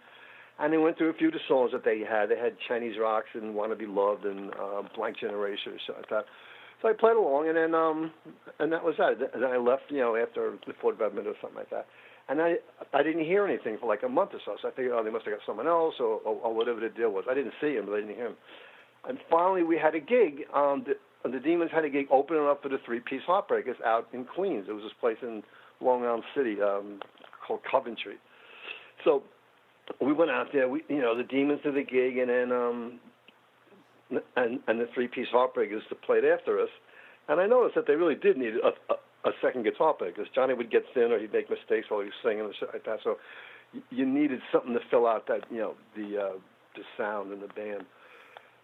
[0.60, 2.28] And they went through a few of the songs that they had.
[2.30, 6.10] They had Chinese Rocks and Want to Be Loved and uh, Blank Generation something like
[6.10, 6.26] that.
[6.82, 8.12] So I played along, and then um,
[8.60, 9.18] and that was that.
[9.34, 11.88] And I left, you know, after the 45 minutes or something like that.
[12.30, 12.56] And I
[12.94, 14.56] I didn't hear anything for like a month or so.
[14.62, 16.90] So I figured, oh, they must have got someone else or, or, or whatever the
[16.90, 17.26] deal was.
[17.30, 18.38] I didn't see him, but I didn't hear him.
[19.08, 20.46] And finally, we had a gig.
[20.54, 24.08] Um, the, the Demons had a gig opening up for the Three Piece Heartbreakers out
[24.14, 24.66] in Queens.
[24.70, 25.44] It was this place in
[25.82, 27.00] Long Island City um,
[27.46, 28.16] called Coventry.
[29.04, 29.24] So
[30.02, 30.70] we went out there.
[30.70, 33.00] We, you know, the Demons did the gig, and then um,
[34.36, 36.70] and and the three piece heartbreakers that played after us.
[37.28, 40.28] And I noticed that they really did need a, a, a second guitar player because
[40.34, 42.86] Johnny would get thin or he'd make mistakes while he was singing and shit like
[42.86, 43.00] that.
[43.04, 43.18] So
[43.92, 46.38] you needed something to fill out that you know the uh,
[46.76, 47.86] the sound in the band.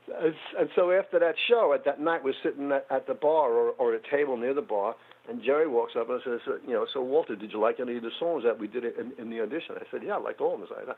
[0.08, 3.72] And so after that show, at that night, we're sitting at, at the bar or,
[3.72, 4.96] or a table near the bar,
[5.28, 8.04] and Jerry walks up and says, you know, so Walter, did you like any of
[8.04, 9.76] the songs that we did in, in the audition?
[9.76, 10.96] I said, yeah, I liked all of them.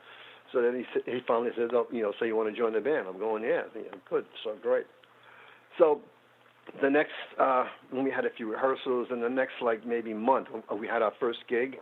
[0.52, 2.80] So then he he finally says, oh, you know, so you want to join the
[2.80, 3.06] band?
[3.06, 4.86] I'm going, yeah, yeah good, so great.
[5.78, 6.00] So
[6.82, 10.48] the next, uh, when we had a few rehearsals, and the next like maybe month,
[10.78, 11.76] we had our first gig.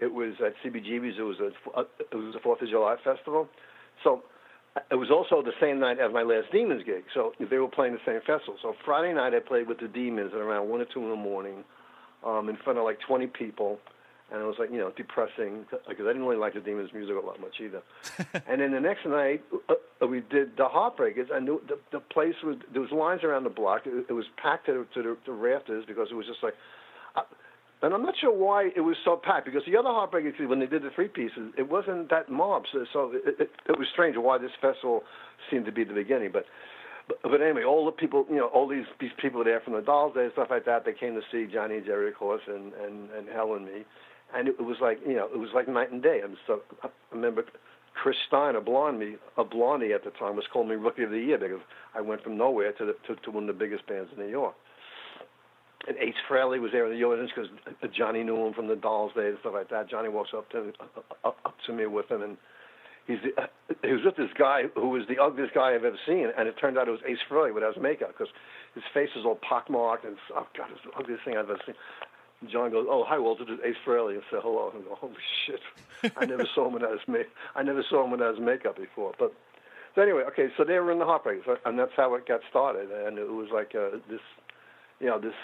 [0.00, 1.18] It was at CBGB's.
[1.18, 3.48] It was a it was a Fourth of July festival.
[4.02, 4.22] So
[4.90, 7.04] it was also the same night as my last Demons gig.
[7.14, 8.56] So they were playing the same festival.
[8.62, 11.16] So Friday night I played with the Demons at around one or two in the
[11.16, 11.64] morning,
[12.24, 13.78] um, in front of like 20 people
[14.32, 17.14] and it was like you know depressing because I didn't really like the Demons music
[17.22, 17.82] a lot much either.
[18.48, 22.34] and then the next night uh, we did the Heartbreakers, and the, the, the place
[22.42, 23.82] was there was lines around the block.
[23.86, 26.54] It, it was packed to, to the to rafters because it was just like.
[27.82, 30.66] And I'm not sure why it was so packed because the other Heartbreakers, when they
[30.66, 32.62] did the three pieces, it wasn't that mob.
[32.72, 35.02] So, so it, it, it was strange why this festival
[35.50, 36.30] seemed to be the beginning.
[36.32, 36.46] But
[37.08, 39.82] but, but anyway, all the people, you know, all these these people there from the
[39.82, 42.42] Dolls Day and stuff like that, they came to see Johnny and Jerry, of course,
[42.46, 43.84] and and and Hell and me
[44.34, 46.20] and it was like you know it was like night and day.
[46.22, 47.44] And so I remember
[47.94, 51.18] Chris Stein, a blondie, a blondie at the time, was calling me Rookie of the
[51.18, 51.60] Year because
[51.94, 54.30] I went from nowhere to the, to, to one of the biggest bands in New
[54.30, 54.54] York.
[55.88, 57.50] And Ace Frehley was there in the audience because
[57.92, 59.90] Johnny knew him from the Dolls days and stuff like that.
[59.90, 60.72] Johnny walks up to
[61.24, 62.36] up, up to me with him, and
[63.06, 63.46] he's the, uh,
[63.82, 66.54] he was with this guy who was the ugliest guy I've ever seen, and it
[66.60, 68.32] turned out it was Ace Frehley without his makeup because
[68.74, 71.60] his face was all pockmarked and oh god, it was the ugliest thing I've ever
[71.66, 71.74] seen.
[72.50, 73.44] John goes, "Oh, hi, Walter.
[73.48, 74.72] It's Ace Frehley." And said, hello.
[74.74, 75.14] And go, "Holy
[75.46, 75.60] shit!
[76.16, 77.28] I never saw him without his make.
[77.54, 79.32] I never saw him without his makeup before." But
[79.94, 80.48] so anyway, okay.
[80.56, 82.90] So they were in the Heartbreakers, and that's how it got started.
[82.90, 84.20] And it was like uh, this,
[85.02, 85.34] you know, this.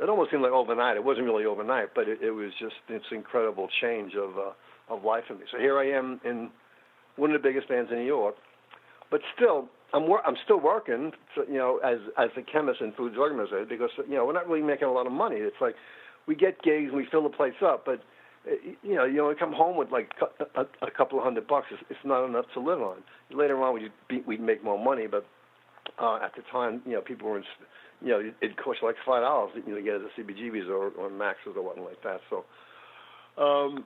[0.00, 0.96] It almost seemed like overnight.
[0.96, 5.04] It wasn't really overnight, but it, it was just this incredible change of uh, of
[5.04, 5.44] life for me.
[5.50, 6.50] So here I am in
[7.16, 8.34] one of the biggest bands in New York,
[9.10, 11.12] but still I'm wor- I'm still working,
[11.48, 14.48] you know, as as a chemist and food drug administrator because you know we're not
[14.48, 15.36] really making a lot of money.
[15.36, 15.76] It's like
[16.26, 18.02] we get gigs and we fill the place up, but
[18.46, 20.10] uh, you know, you only come home with like
[20.56, 21.66] a, a couple of hundred bucks.
[21.70, 22.98] It's, it's not enough to live on.
[23.30, 25.24] Later on, we'd be, we'd make more money, but
[25.98, 27.44] uh, at the time, you know, people were, in,
[28.02, 30.90] you know, it cost like five dollars you know, to get it at CBGB's or,
[30.98, 32.20] or Max's or something like that.
[32.30, 32.44] So,
[33.42, 33.84] um,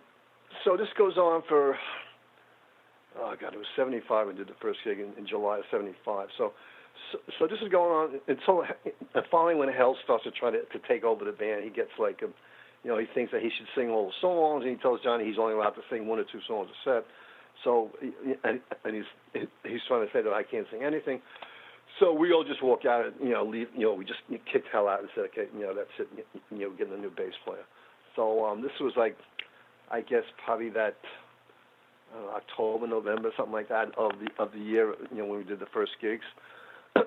[0.65, 1.77] so this goes on for,
[3.19, 4.29] oh god, it was '75.
[4.29, 6.29] We did the first gig in, in July of '75.
[6.39, 6.53] So
[7.13, 8.65] so, so this is going on until
[9.15, 11.91] and finally when Hell starts to try to, to take over the band, he gets
[11.99, 12.29] like a,
[12.85, 15.25] you know, he thinks that he should sing all the songs, and he tells Johnny
[15.25, 17.05] he's only allowed to sing one or two songs a set.
[17.65, 17.91] So
[18.45, 21.21] and, and he's he's trying to say that I can't sing anything.
[22.01, 24.21] So we all just walk out, and, you know, leave, you know, we just
[24.53, 27.11] kicked Hell out and said, okay, you know, that's it, you know, getting a new
[27.11, 27.65] bass player.
[28.15, 29.17] So um, this was like,
[29.91, 30.97] I guess probably that
[32.15, 35.45] uh, October, November, something like that of the of the year, you know, when we
[35.45, 36.25] did the first gigs.
[36.97, 37.05] so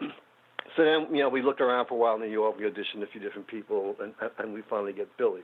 [0.78, 2.58] then, you know, we looked around for a while in New York.
[2.58, 5.41] We auditioned a few different people, and and we finally get Billy.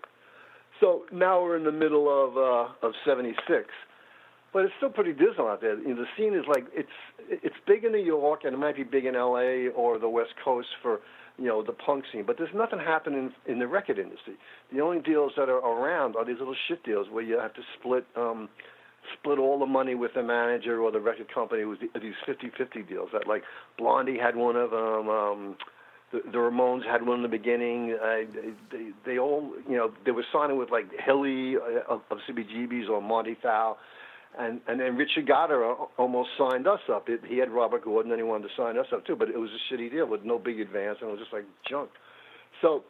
[0.79, 3.65] So now we're in the middle of uh, of '76,
[4.55, 5.77] but it's still pretty dismal out there.
[5.77, 6.87] You know, the scene is like it's
[7.29, 9.67] it's big in New York, and it might be big in L.A.
[9.67, 11.01] or the West Coast for
[11.37, 14.35] you know the punk scene, but there's nothing happening in the record industry.
[14.73, 17.61] The only deals that are around are these little shit deals where you have to
[17.77, 18.07] split.
[18.15, 18.47] um
[19.19, 21.61] split all the money with the manager or the record company.
[21.61, 23.43] It was these 50-50 deals that like
[23.77, 25.09] Blondie had one of them.
[25.09, 25.55] Um,
[26.11, 27.95] the, the Ramones had one in the beginning.
[28.01, 28.25] Uh,
[28.71, 32.89] they, they all, you know, they were signing with like Hilly uh, of, of CBGB's
[32.89, 33.77] or Marty Thau.
[34.38, 37.10] And and then Richard Gottehrer almost signed us up.
[37.10, 39.15] It, he had Robert Gordon, and he wanted to sign us up too.
[39.15, 41.45] But it was a shitty deal with no big advance, and it was just like
[41.69, 41.89] junk.
[42.62, 42.84] So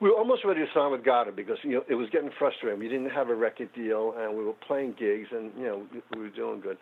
[0.00, 2.78] we were almost ready to sign with Gottehrer because you know it was getting frustrating.
[2.78, 6.20] We didn't have a record deal, and we were playing gigs, and you know we
[6.20, 6.78] were doing good.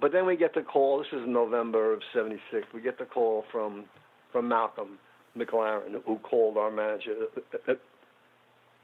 [0.00, 0.98] But then we get the call.
[0.98, 2.66] This is November of '76.
[2.74, 3.84] We get the call from
[4.32, 4.98] from Malcolm
[5.36, 7.14] McLaren, who called our manager.
[7.36, 7.74] Uh, uh,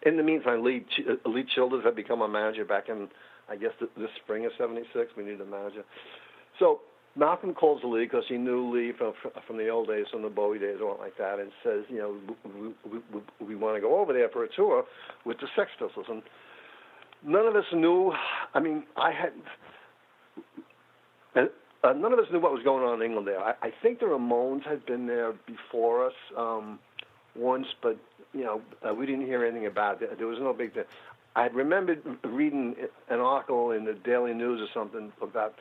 [0.05, 0.85] In the meantime, Lee
[1.27, 3.09] Lee Childers had become our manager back in
[3.49, 5.13] I guess the spring of '76.
[5.17, 5.85] We needed a manager,
[6.59, 6.81] so
[7.15, 9.13] Malcolm calls Lee because he knew Lee from
[9.47, 12.17] from the old days, from the Bowie days, or like that, and says, you know,
[12.45, 14.85] we, we, we, we want to go over there for a tour
[15.25, 16.23] with the Sex Pistols, and
[17.25, 18.13] none of us knew.
[18.55, 19.33] I mean, I had.
[21.35, 21.51] And,
[21.85, 23.41] uh, none of us knew what was going on in England there.
[23.41, 26.79] I, I think the Ramones had been there before us um,
[27.35, 27.99] once, but
[28.33, 30.19] you know uh, we didn't hear anything about it.
[30.19, 30.75] There was no big.
[30.75, 30.85] Thing.
[31.35, 32.77] I remembered reading
[33.09, 35.55] an article in the Daily News or something about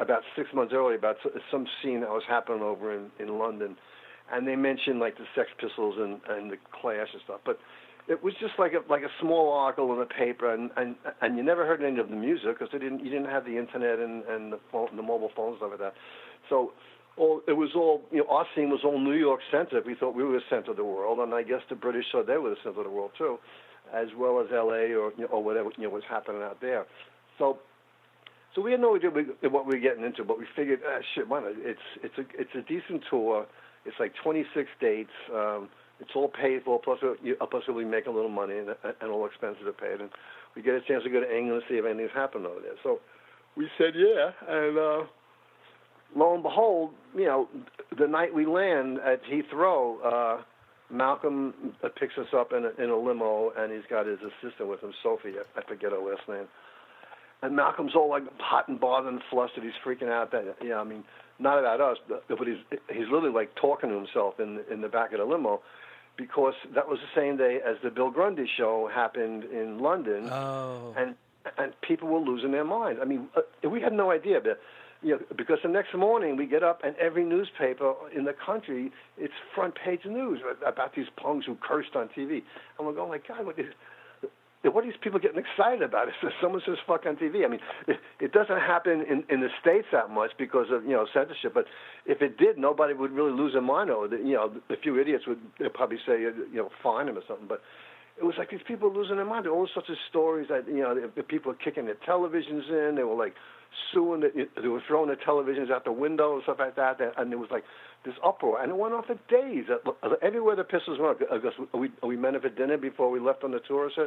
[0.00, 1.16] about six months earlier about
[1.50, 3.76] some scene that was happening over in in London,
[4.32, 7.58] and they mentioned like the Sex Pistols and and the Clash and stuff, but
[8.08, 11.36] it was just like a like a small article in the paper, and and and
[11.36, 13.98] you never heard any of the music because they didn't you didn't have the internet
[13.98, 15.94] and and the phone, the mobile phones and stuff like that,
[16.48, 16.72] so.
[17.16, 19.86] All, it was all, you know, our scene was all New York centered.
[19.86, 22.26] We thought we were the center of the world, and I guess the British thought
[22.26, 23.38] they were the center of the world too,
[23.94, 24.92] as well as L.A.
[24.92, 26.84] or you know, or whatever you know was happening out there.
[27.38, 27.58] So
[28.56, 31.28] so we had no idea what we were getting into, but we figured, ah, shit,
[31.28, 31.44] not?
[31.46, 33.46] It's it's a it's a decent tour.
[33.84, 35.10] It's like 26 dates.
[35.32, 35.68] Um,
[36.00, 36.80] it's all paid for.
[36.80, 40.00] Plus, you, plus we make a little money, and, and all expenses are paid.
[40.00, 40.08] And
[40.56, 42.80] we get a chance to go to England and see if anything's happened over there.
[42.82, 43.00] So
[43.56, 45.00] we said yeah, and uh,
[46.16, 47.48] lo and behold, you know,
[47.96, 50.42] the night we land at Heathrow, uh,
[50.90, 54.82] Malcolm picks us up in a, in a limo, and he's got his assistant with
[54.82, 55.34] him, Sophie.
[55.56, 56.46] I, forget her last name
[57.42, 59.64] and Malcolm's all like hot and bothered and flustered.
[59.64, 60.32] He's freaking out.
[60.32, 61.04] That yeah, I mean,
[61.38, 64.88] not about us, but, but he's he's literally like talking to himself in in the
[64.88, 65.62] back of the limo,
[66.16, 70.94] because that was the same day as the Bill Grundy show happened in London, oh.
[70.96, 71.14] and
[71.58, 73.00] and people were losing their minds.
[73.00, 74.60] I mean, uh, we had no idea, but
[75.06, 78.90] you know, because the next morning we get up and every newspaper in the country,
[79.16, 82.42] it's front page news about these punks who cursed on TV,
[82.76, 83.66] and we're going like, God, what is
[84.64, 86.08] what are these people getting excited about?
[86.08, 89.48] If someone says "fuck" on TV, I mean, it, it doesn't happen in in the
[89.60, 91.54] states that much because of you know censorship.
[91.54, 91.66] But
[92.04, 94.26] if it did, nobody would really lose their mind over it.
[94.26, 95.38] You know, a few idiots would
[95.74, 97.46] probably say uh, you know fine him or something.
[97.46, 97.62] But
[98.18, 99.44] it was like these people losing their mind.
[99.44, 102.66] There were all sorts of stories that you know the people were kicking their televisions
[102.68, 102.96] in.
[102.96, 103.34] They were like
[103.92, 104.20] suing.
[104.20, 107.00] The, they were throwing their televisions out the window and stuff like that.
[107.16, 107.64] And it was like
[108.06, 109.64] this uproar, and it went on for days.
[109.68, 113.20] Uh, uh, everywhere the pistols went, I guess we we met for dinner before we
[113.20, 113.90] left on the tour.
[113.94, 114.06] So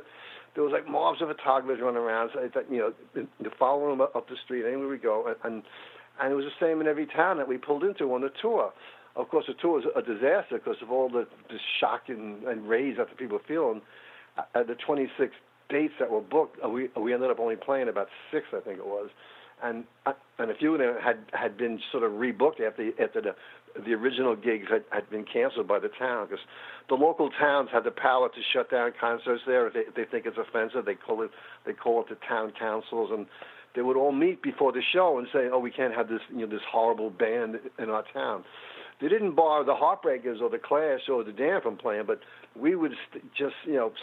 [0.55, 2.31] there was like mobs of photographers running around.
[2.33, 5.63] So you know, following them up the street anywhere we go, and, and
[6.21, 8.73] and it was the same in every town that we pulled into on the tour.
[9.15, 12.69] Of course, the tour was a disaster because of all the, the shock and, and
[12.69, 13.81] rage that the people were feeling.
[14.37, 15.33] Uh, at the 26
[15.69, 18.85] dates that were booked, we we ended up only playing about six, I think it
[18.85, 19.09] was
[19.63, 23.21] and uh, and a few of them had had been sort of rebooked after after
[23.21, 23.35] the
[23.85, 26.43] the original gigs had, had been canceled by the town because
[26.89, 30.05] the local towns had the power to shut down concerts there if they, if they
[30.05, 30.85] think it's offensive.
[30.85, 31.31] They call it
[31.65, 33.25] they call it the town councils and
[33.75, 36.41] they would all meet before the show and say, "Oh, we can't have this you
[36.41, 38.43] know this horrible band in our town."
[39.01, 42.19] They didn't bar the Heartbreakers or the Clash or the Damned from playing, but
[42.55, 43.93] we would st- just you know,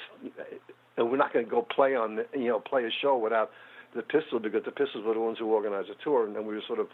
[0.96, 3.50] and we're not going to go play on the, you know play a show without
[3.96, 6.54] the Pistols because the Pistols were the ones who organized the tour, and then we
[6.54, 6.88] were sort of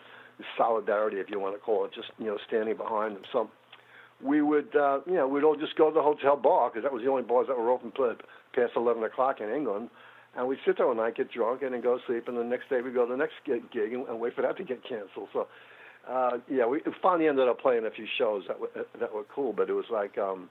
[0.57, 3.23] solidarity, if you want to call it, just you know standing behind them.
[3.33, 3.51] So
[4.23, 6.93] we would, uh, you know, we'd all just go to the hotel bar because that
[6.93, 7.93] was the only bars that were open
[8.55, 9.91] past 11 o'clock in England.
[10.35, 12.29] And we'd sit there all night, get drunk, and then go to sleep.
[12.29, 14.57] And the next day we'd go to the next gig and, and wait for that
[14.57, 15.29] to get canceled.
[15.33, 15.47] So,
[16.09, 19.53] uh, yeah, we finally ended up playing a few shows that were that were cool.
[19.53, 20.49] But it was like, um,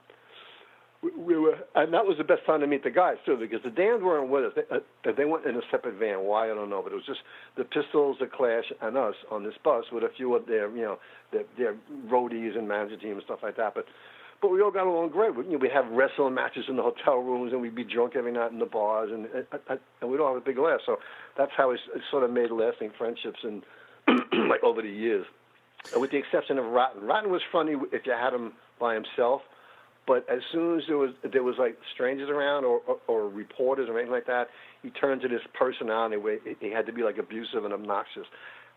[1.02, 3.70] we were, and that was the best time to meet the guys too, because the
[3.70, 4.52] Damned weren't with us.
[4.54, 6.20] They, uh, they went in a separate van.
[6.20, 7.20] Why I don't know, but it was just
[7.56, 10.82] the Pistols, the Clash, and us on this bus with a few of their, you
[10.82, 10.98] know,
[11.32, 11.74] their, their
[12.06, 13.74] roadies and manager team and stuff like that.
[13.74, 13.86] But
[14.40, 15.34] but we all got along great.
[15.34, 18.14] We, you know, we'd have wrestling matches in the hotel rooms, and we'd be drunk
[18.14, 20.80] every night in the bars, and and, and we'd all have a big laugh.
[20.86, 20.98] So
[21.36, 21.78] that's how we
[22.12, 23.62] sort of made lasting friendships and
[24.48, 25.26] like over the years.
[25.96, 27.02] With the exception of Rotten.
[27.02, 29.42] Rotten was funny if you had him by himself
[30.06, 33.88] but as soon as there was there was like strangers around or, or, or reporters
[33.88, 34.48] or anything like that,
[34.82, 38.26] he turned to this personality where he had to be like abusive and obnoxious.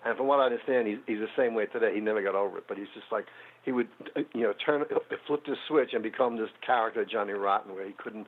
[0.06, 1.96] And from what I understand, he's, he's the same way today.
[1.96, 3.26] He never got over it, but he's just like
[3.64, 3.88] he would,
[4.34, 4.86] you know, turn
[5.26, 8.28] flip the switch and become this character Johnny Rotten, where he couldn't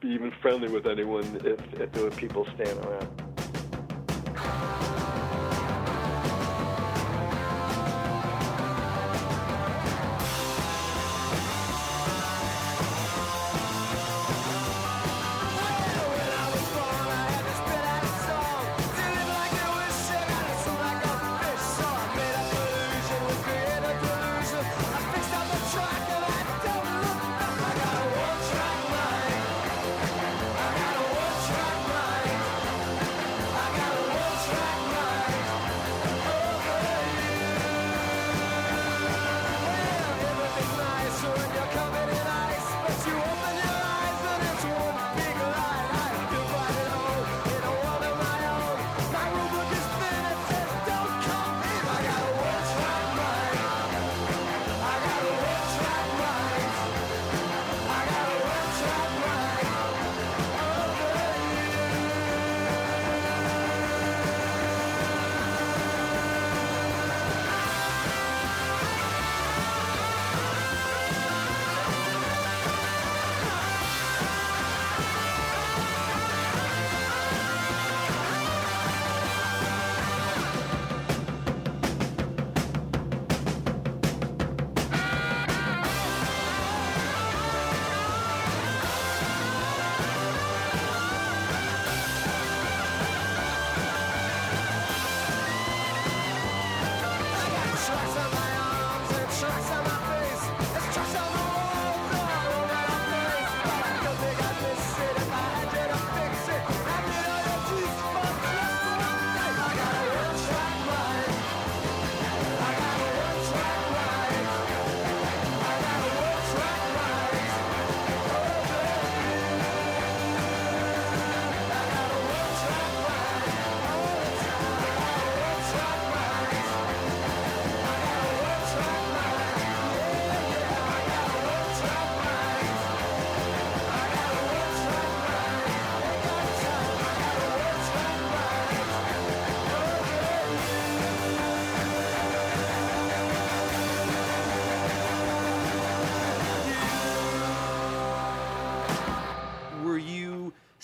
[0.00, 3.33] be even friendly with anyone if, if there were people standing around.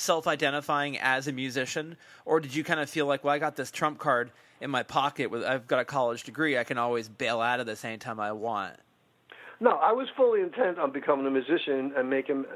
[0.01, 3.71] Self-identifying as a musician, or did you kind of feel like, well, I got this
[3.71, 4.31] trump card
[4.61, 7.67] in my pocket with I've got a college degree, I can always bail out of
[7.67, 8.77] this anytime I want?
[9.63, 12.47] No, I was fully intent on becoming a musician and making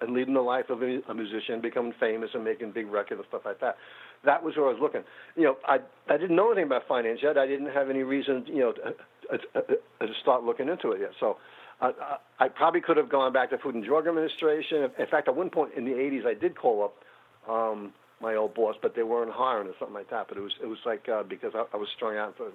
[0.00, 3.42] and leading the life of a musician, becoming famous and making big records and stuff
[3.44, 3.76] like that.
[4.24, 5.04] That was where I was looking.
[5.36, 7.36] You know, I I didn't know anything about finance yet.
[7.36, 9.68] I didn't have any reason, you know, to,
[10.00, 11.10] to start looking into it yet.
[11.20, 11.36] So.
[11.80, 11.92] Uh,
[12.40, 14.88] I probably could have gone back to Food and Drug Administration.
[14.98, 18.54] In fact, at one point in the '80s, I did call up um, my old
[18.54, 20.26] boss, but they weren't hiring or something like that.
[20.28, 22.34] But it was it was like uh, because I, I was strung out.
[22.38, 22.52] And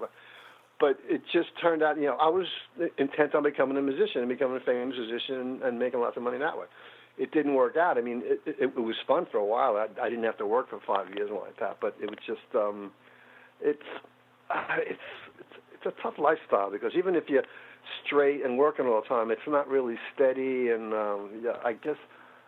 [0.82, 2.47] but it just turned out, you know, I was
[2.97, 6.39] intent on becoming a musician and becoming a famous musician and making lots of money
[6.39, 6.65] that way.
[7.19, 7.99] It didn't work out.
[7.99, 9.78] I mean, it, it, it was fun for a while.
[9.78, 12.17] I, I didn't have to work for five years or like that, but it was
[12.26, 12.91] just, um,
[13.61, 13.80] it's,
[14.49, 14.99] uh, it's,
[15.39, 17.43] it's, it's a tough lifestyle because even if you're
[18.06, 20.70] straight and working all the time, it's not really steady.
[20.70, 21.98] And um, yeah, I guess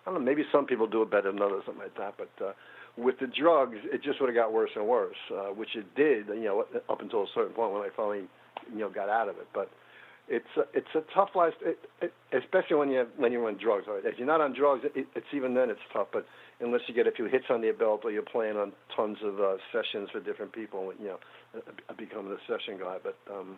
[0.06, 0.26] I don't know.
[0.26, 2.16] Maybe some people do it better than others, something like that.
[2.18, 2.54] But uh,
[2.98, 6.28] with the drugs, it just would have got worse and worse, uh, which it did,
[6.28, 8.28] you know, up until a certain point when I finally,
[8.72, 9.48] you know, got out of it.
[9.54, 9.70] But
[10.28, 13.86] it's a, it's a tough life, it, it, especially when you when you're on drugs.
[13.88, 14.04] Right?
[14.06, 16.08] If you're not on drugs, it, it's even then it's tough.
[16.14, 16.26] But
[16.60, 19.40] unless you get a few hits on your belt or you're playing on tons of
[19.40, 21.18] uh, sessions for different people, you know,
[21.98, 22.98] becoming a session guy.
[23.04, 23.58] But um,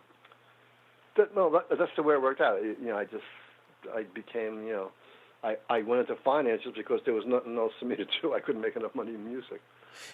[1.18, 2.62] that, no, that, that's the way it worked out.
[2.62, 3.24] You know, I just
[3.94, 4.92] I became, you know
[5.46, 8.34] I, I went into finances because there was nothing else for me to do.
[8.34, 9.62] I couldn't make enough money in music.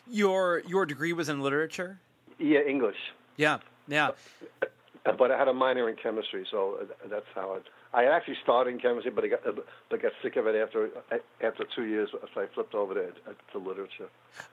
[0.07, 1.99] Your your degree was in literature.
[2.37, 2.97] Yeah, English.
[3.37, 4.11] Yeah, yeah.
[4.61, 7.63] Uh, but I had a minor in chemistry, so uh, that's how it.
[7.93, 9.41] I actually started in chemistry, but I got
[9.89, 12.09] but got sick of it after uh, after two years.
[12.11, 13.11] So I flipped over to,
[13.53, 14.09] to literature.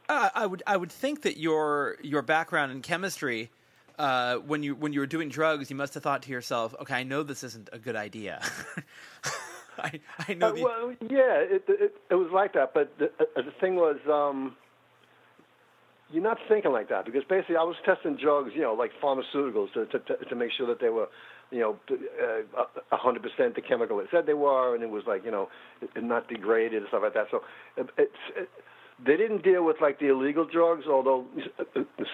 [0.09, 3.51] Uh, I would I would think that your your background in chemistry.
[3.99, 6.95] Uh, when you when you were doing drugs, you must have thought to yourself, "Okay,
[6.95, 8.41] I know this isn't a good idea."
[9.79, 10.49] I, I know.
[10.49, 10.63] Uh, the...
[10.63, 14.57] well, yeah, it, it, it was like that, but the, uh, the thing was, um,
[16.11, 19.73] you're not thinking like that because basically I was testing drugs, you know, like pharmaceuticals
[19.73, 21.09] to to, to make sure that they were,
[21.51, 25.05] you know, uh, a hundred percent the chemical it said they were, and it was
[25.09, 25.49] like you know,
[25.97, 27.27] not degraded and stuff like that.
[27.31, 27.43] So
[27.77, 28.13] it's.
[28.37, 28.49] It,
[29.05, 31.25] they didn't deal with like the illegal drugs, although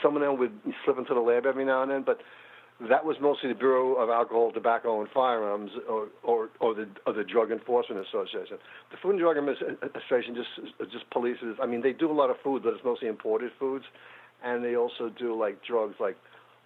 [0.03, 0.53] some of them would
[0.85, 2.03] slip into the lab every now and then.
[2.05, 2.19] But
[2.89, 7.13] that was mostly the Bureau of Alcohol, Tobacco, and Firearms, or or, or the or
[7.13, 8.59] the Drug Enforcement Association.
[8.91, 11.55] The Food and Drug Administration just just polices.
[11.63, 13.85] I mean, they do a lot of food, but it's mostly imported foods,
[14.43, 16.17] and they also do like drugs, like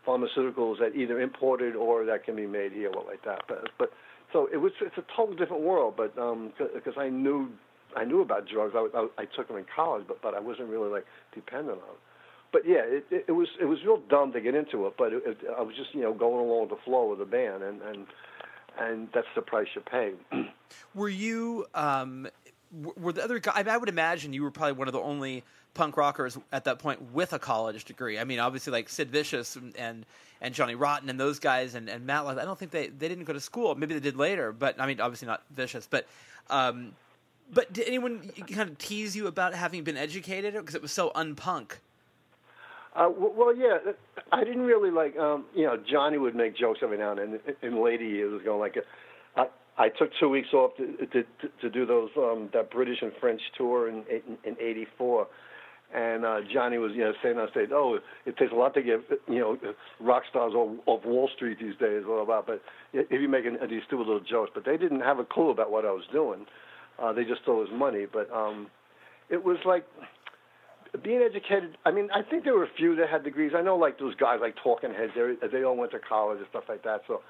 [0.07, 3.43] pharmaceuticals that either imported or that can be made here, what like that.
[3.47, 3.91] But but
[4.33, 5.95] so it was it's a totally different world.
[5.97, 7.51] But because um, I knew
[7.99, 10.69] I knew about drugs, I, I, I took them in college, but but I wasn't
[10.69, 11.97] really like dependent on them
[12.53, 15.13] but yeah, it, it, it was it was real dumb to get into it, but
[15.13, 17.63] it, it, I was just you know going along with the flow of the band,
[17.63, 18.07] and and
[18.79, 20.13] and that's the price you pay.
[20.95, 21.67] were you?
[21.75, 22.29] Um,
[22.73, 23.67] were the other guys?
[23.67, 25.43] I would imagine you were probably one of the only
[25.75, 28.19] punk rockers at that point with a college degree.
[28.19, 30.07] I mean, obviously like Sid Vicious and and,
[30.41, 32.27] and Johnny Rotten and those guys and, and Matt.
[32.27, 33.75] I don't think they they didn't go to school.
[33.75, 36.07] Maybe they did later, but I mean, obviously not Vicious, but.
[36.51, 36.93] Um,
[37.53, 41.11] but did anyone kind of tease you about having been educated because it was so
[41.15, 41.73] unpunk?
[42.95, 43.79] Uh, well, yeah,
[44.33, 45.17] I didn't really like.
[45.17, 47.41] Um, you know, Johnny would make jokes every now and then.
[47.63, 48.77] In later years, was going like,
[49.37, 49.47] I
[49.77, 51.25] I took two weeks off to to,
[51.61, 54.03] to do those um, that British and French tour in
[54.45, 55.29] in '84,
[55.95, 58.83] and uh, Johnny was you know saying on stage, oh, it takes a lot to
[58.83, 59.59] get you know
[60.01, 62.43] rock stars off, off Wall Street these days, blah blah.
[62.45, 65.71] But if you're making these stupid little jokes, but they didn't have a clue about
[65.71, 66.47] what I was doing.
[67.01, 68.69] Uh, they just stole his money, but um,
[69.31, 69.85] it was like
[71.03, 71.77] being educated.
[71.85, 73.53] I mean, I think there were a few that had degrees.
[73.57, 75.13] I know, like those guys, like Talking Heads.
[75.15, 77.03] They they all went to college and stuff like that.
[77.07, 77.21] So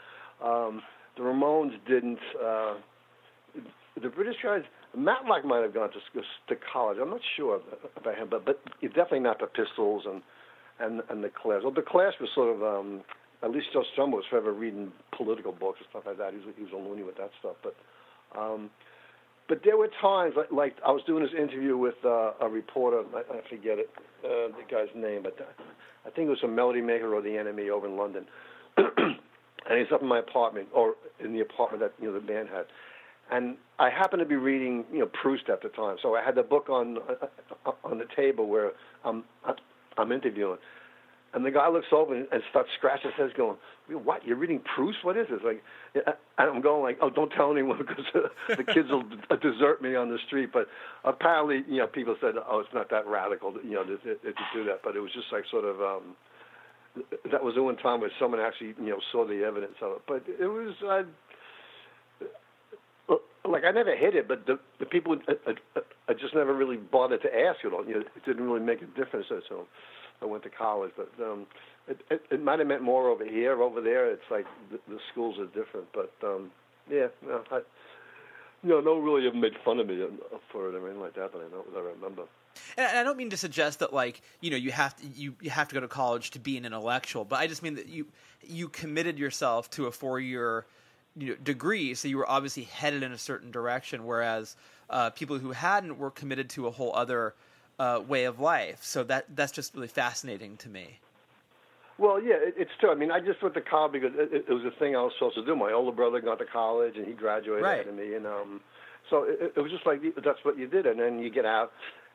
[0.44, 0.82] um,
[1.16, 2.18] the Ramones didn't.
[2.42, 2.74] Uh,
[4.00, 4.62] the British guys,
[4.96, 6.20] Matlock might have gone to
[6.54, 6.98] to college.
[7.00, 7.60] I'm not sure
[7.96, 10.22] about him, but but definitely not the Pistols and
[10.80, 11.62] and and the Clash.
[11.62, 12.62] Well, the Clash was sort of.
[12.62, 13.02] Um,
[13.40, 16.32] at least Joe Strummer was forever reading political books and stuff like that.
[16.32, 17.54] He was, he was a loony with that stuff.
[17.62, 17.76] But
[18.36, 18.68] um,
[19.48, 23.02] but there were times like, like I was doing this interview with uh, a reporter.
[23.14, 23.90] I, I forget it,
[24.24, 25.44] uh, the guy's name, but uh,
[26.06, 28.26] I think it was a Melody Maker or the NME over in London.
[28.76, 32.48] and he's up in my apartment or in the apartment that you know the band
[32.48, 32.66] had.
[33.30, 36.34] And I happened to be reading, you know, Proust at the time, so I had
[36.34, 36.98] the book on
[37.66, 38.72] uh, on the table where
[39.04, 39.24] I'm
[39.96, 40.58] I'm interviewing,
[41.34, 43.56] and the guy looks over and, starts scratching his head, going,
[43.88, 44.24] "What?
[44.26, 45.04] You're reading Proust?
[45.04, 45.62] What is this?" Like,
[45.94, 48.04] and I'm going like, "Oh, don't tell anyone because
[48.48, 49.04] the kids will
[49.36, 50.68] desert me on the street." But
[51.04, 54.44] apparently, you know, people said, "Oh, it's not that radical, you know, to, to, to
[54.54, 55.80] do that." But it was just like sort of.
[55.80, 56.16] um
[57.30, 60.02] that was the one time where someone actually, you know, saw the evidence of it.
[60.08, 61.02] But it was, uh,
[63.50, 66.76] like I never hit it, but the the people I, I, I just never really
[66.76, 67.58] bothered to ask.
[67.62, 69.26] You know, it didn't really make a difference.
[69.28, 69.66] So
[70.22, 71.46] I went to college, but um,
[71.88, 73.60] it it, it might have meant more over here.
[73.62, 75.86] Over there, it's like the, the schools are different.
[75.92, 76.50] But um,
[76.90, 77.60] yeah, no, I,
[78.62, 80.04] you know, no really ever made fun of me
[80.50, 81.32] for it or anything like that.
[81.32, 82.24] But I know that I remember.
[82.76, 85.50] And I don't mean to suggest that like you know you have to you, you
[85.50, 88.06] have to go to college to be an intellectual, but I just mean that you
[88.42, 90.66] you committed yourself to a four year
[91.18, 94.56] you know, degree, so you were obviously headed in a certain direction, whereas
[94.90, 97.34] uh, people who hadn't were committed to a whole other
[97.78, 98.78] uh, way of life.
[98.82, 100.98] So that that's just really fascinating to me.
[101.98, 102.90] Well, yeah, it, it's true.
[102.90, 105.12] I mean, I just went to college because it, it was a thing I was
[105.18, 105.56] supposed to do.
[105.56, 107.80] My older brother got to college and he graduated right.
[107.80, 108.60] ahead of me, and um,
[109.10, 111.72] so it, it was just like that's what you did, and then you get out.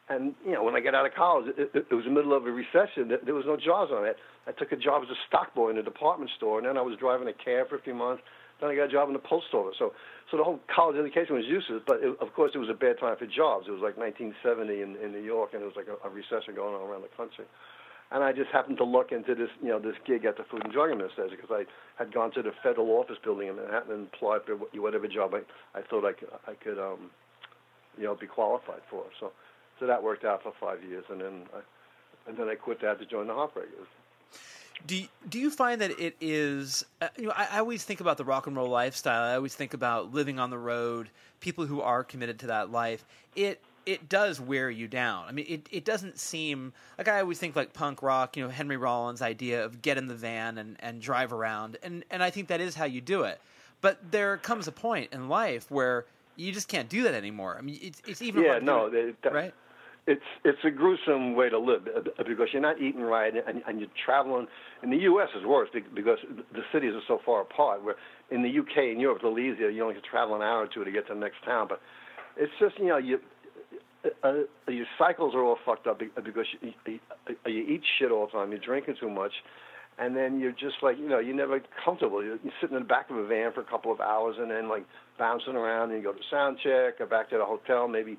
[0.10, 2.36] And you know, when I got out of college, it, it, it was the middle
[2.36, 3.12] of a recession.
[3.24, 4.18] There was no jobs on it.
[4.47, 6.82] I took a job as a stock boy in a department store, and then I
[6.82, 8.22] was driving a cab for a few months.
[8.64, 9.76] Then I got a job in the post office.
[9.78, 9.91] So,
[10.32, 11.84] so the whole college education was useless.
[11.86, 13.68] But it, of course, it was a bad time for jobs.
[13.68, 16.55] It was like 1970 in, in New York, and it was like a, a recession
[16.55, 17.43] going on around the country.
[18.07, 20.64] And I just happened to look into this, you know, this gig at the Food
[20.64, 21.68] and Drug Administration because I
[22.01, 25.43] had gone to the federal office building in Manhattan and applied for whatever job I,
[25.78, 27.11] I thought I could, I could, um,
[27.97, 29.03] you know, be qualified for.
[29.20, 29.34] So,
[29.78, 31.59] so that worked out for five years, and then, I,
[32.30, 33.91] and then I quit that to join the Heartbreakers.
[34.86, 36.86] Do you, do you find that it is?
[37.01, 39.24] Uh, you know, I, I, always think about the rock and roll lifestyle.
[39.24, 41.09] I always think about living on the road.
[41.39, 43.05] People who are committed to that life.
[43.36, 45.26] It it does wear you down.
[45.28, 48.36] I mean, it it doesn't seem like I always think like punk rock.
[48.36, 52.03] You know, Henry Rollins' idea of get in the van and, and drive around, and
[52.09, 53.39] and I think that is how you do it.
[53.82, 56.05] But there comes a point in life where
[56.36, 57.55] you just can't do that anymore.
[57.57, 59.53] I mean, it's it's even yeah, no, it, that, right
[60.06, 63.80] it's it's a gruesome way to live uh, because you're not eating right and, and
[63.80, 64.47] you're traveling.
[64.82, 65.30] In the U.S.
[65.38, 66.18] is worse because
[66.54, 67.84] the cities are so far apart.
[67.84, 67.95] Where
[68.30, 68.91] in the U.K.
[68.91, 69.70] and Europe, it's a little easier.
[69.70, 71.68] You only have to travel an hour or two to get to the next town.
[71.70, 71.80] But
[72.36, 73.20] it's just you know you
[74.04, 76.99] uh, uh your cycles are all fucked up because you, you,
[77.45, 78.51] you eat shit all the time.
[78.51, 79.32] You're drinking too much.
[79.99, 82.24] And then you're just like, you know, you're never comfortable.
[82.24, 84.49] You're, you're sitting in the back of a van for a couple of hours and
[84.49, 84.86] then like
[85.20, 88.18] bouncing around and you go to sound check or back to the hotel, maybe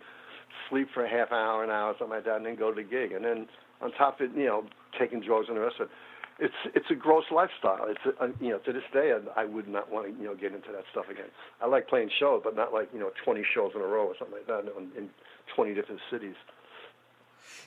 [0.68, 2.88] sleep for a half hour, an hour, something like that, and then go to the
[2.88, 3.12] gig.
[3.12, 3.46] And then
[3.80, 4.64] on top of it, you know,
[4.98, 5.92] taking drugs and the rest of it.
[6.40, 7.86] It's it's a gross lifestyle.
[7.86, 10.34] It's a, you know to this day I, I would not want to you know
[10.34, 11.30] get into that stuff again.
[11.62, 14.14] I like playing shows, but not like you know 20 shows in a row or
[14.18, 15.10] something like that in, in
[15.54, 16.34] 20 different cities.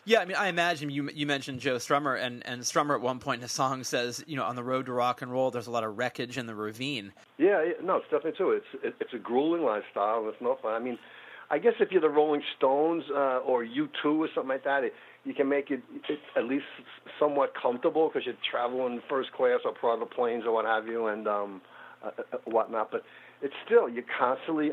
[0.05, 3.19] Yeah, I mean, I imagine you you mentioned Joe Strummer, and, and Strummer at one
[3.19, 5.67] point in his song says, you know, on the road to rock and roll, there's
[5.67, 7.11] a lot of wreckage in the ravine.
[7.37, 8.51] Yeah, yeah no, it's definitely true.
[8.51, 10.73] It's it, it's a grueling lifestyle, and it's no fun.
[10.73, 10.97] I mean,
[11.49, 14.93] I guess if you're the Rolling Stones uh, or U2 or something like that, it,
[15.23, 16.65] you can make it, it at least
[17.19, 21.27] somewhat comfortable because you're traveling first class or private planes or what have you and
[21.27, 21.61] um,
[22.03, 22.91] uh, uh, whatnot.
[22.91, 23.03] But
[23.41, 24.71] it's still you're constantly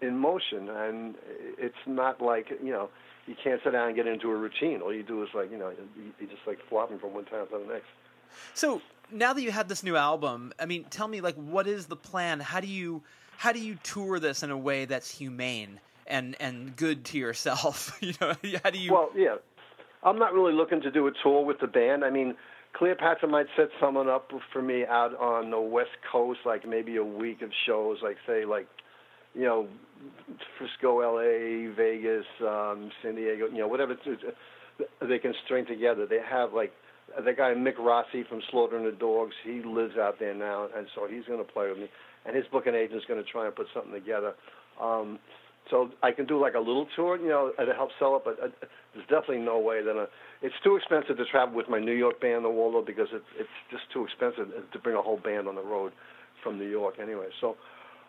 [0.00, 1.14] in motion, and
[1.58, 2.88] it's not like you know
[3.26, 4.80] you can't sit down and get into a routine.
[4.82, 7.58] All you do is like you know you just like flopping from one town to
[7.58, 7.86] the next.
[8.54, 8.80] So
[9.10, 11.96] now that you have this new album, I mean, tell me like what is the
[11.96, 12.40] plan?
[12.40, 13.02] How do you
[13.38, 15.80] how do you tour this in a way that's humane?
[16.08, 17.98] And and good to yourself?
[18.00, 18.34] you know,
[18.64, 18.92] how do you?
[18.92, 19.36] Well, yeah,
[20.02, 22.04] I'm not really looking to do a tour with the band.
[22.04, 22.34] I mean,
[22.74, 27.04] Cleopatra might set someone up for me out on the West Coast, like maybe a
[27.04, 28.68] week of shows, like say like,
[29.34, 29.66] you know,
[30.58, 33.96] Frisco, L.A., Vegas, um, San Diego, you know, whatever
[35.00, 36.06] they can string together.
[36.06, 36.72] They have like
[37.24, 39.34] the guy Mick Rossi from Slaughter and the Dogs.
[39.44, 41.88] He lives out there now, and so he's going to play with me.
[42.26, 44.34] And his booking agent is going to try and put something together.
[44.80, 45.18] Um,
[45.70, 48.22] so I can do like a little tour, you know, to help sell it.
[48.24, 48.48] But uh,
[48.94, 50.06] there's definitely no way that a,
[50.42, 53.56] it's too expensive to travel with my New York band, the Waldos, because it's it's
[53.70, 55.92] just too expensive to bring a whole band on the road
[56.42, 57.26] from New York anyway.
[57.40, 57.56] So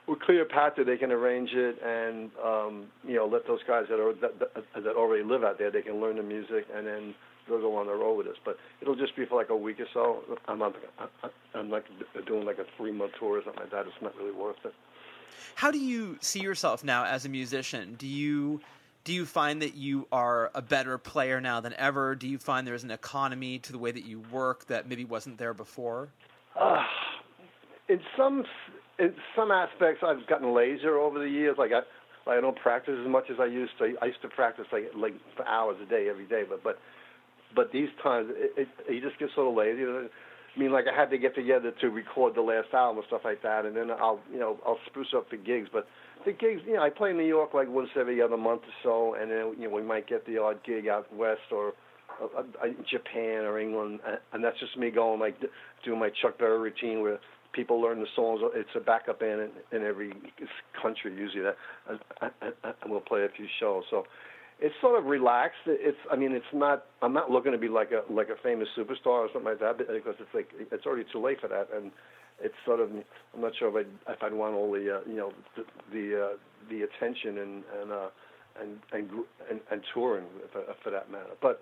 [0.08, 4.14] with Cleopatra, they can arrange it and um, you know let those guys that are
[4.22, 7.16] that, that, that already live out there, they can learn the music and then
[7.48, 8.38] they'll go on the road with us.
[8.46, 10.38] But it'll just be for like a week or so.
[10.48, 10.76] I'm not
[11.54, 11.86] I'm like
[12.28, 13.88] doing like a three month tour or something like that.
[13.88, 14.74] It's not really worth it.
[15.56, 17.96] How do you see yourself now as a musician?
[17.98, 18.62] Do you
[19.04, 22.14] do you find that you are a better player now than ever?
[22.14, 25.38] Do you find there's an economy to the way that you work that maybe wasn't
[25.38, 26.10] there before?
[26.60, 26.84] Uh,
[27.88, 28.44] in some
[29.00, 31.56] in some aspects, I've gotten lazier over the years.
[31.58, 31.82] Like I,
[32.30, 33.96] like I don't practice as much as I used to.
[34.02, 36.78] I used to practice like like for hours a day every day, but but
[37.56, 39.84] but these times it, it, you just get sort of lazy.
[40.58, 43.22] I mean, like I had to get together to record the last album and stuff
[43.24, 45.70] like that, and then I'll, you know, I'll spruce up the gigs.
[45.72, 45.88] But
[46.26, 48.74] the gigs, you know, I play in New York like once every other month or
[48.82, 51.74] so, and then you know we might get the odd gig out west or
[52.20, 54.00] uh, uh, Japan or England,
[54.34, 55.36] and that's just me going like
[55.86, 57.20] doing my Chuck Berry routine where
[57.54, 58.42] people learn the songs.
[58.56, 59.42] It's a backup band
[59.72, 60.12] in, in every
[60.82, 61.58] country usually that,
[62.42, 63.84] and we'll play a few shows.
[63.92, 64.06] So
[64.60, 65.60] it's sort of relaxed.
[65.66, 68.68] It's I mean it's not I'm not looking to be like a like a famous
[68.78, 71.92] superstar or something like that because it's like it's already too late for that and
[72.42, 75.16] it's sort of I'm not sure if I'd, if I'd want all the uh, you
[75.16, 76.38] know the the, uh,
[76.70, 78.10] the attention and and uh,
[78.62, 79.10] and, and
[79.50, 81.36] and and touring for, for that matter.
[81.42, 81.62] But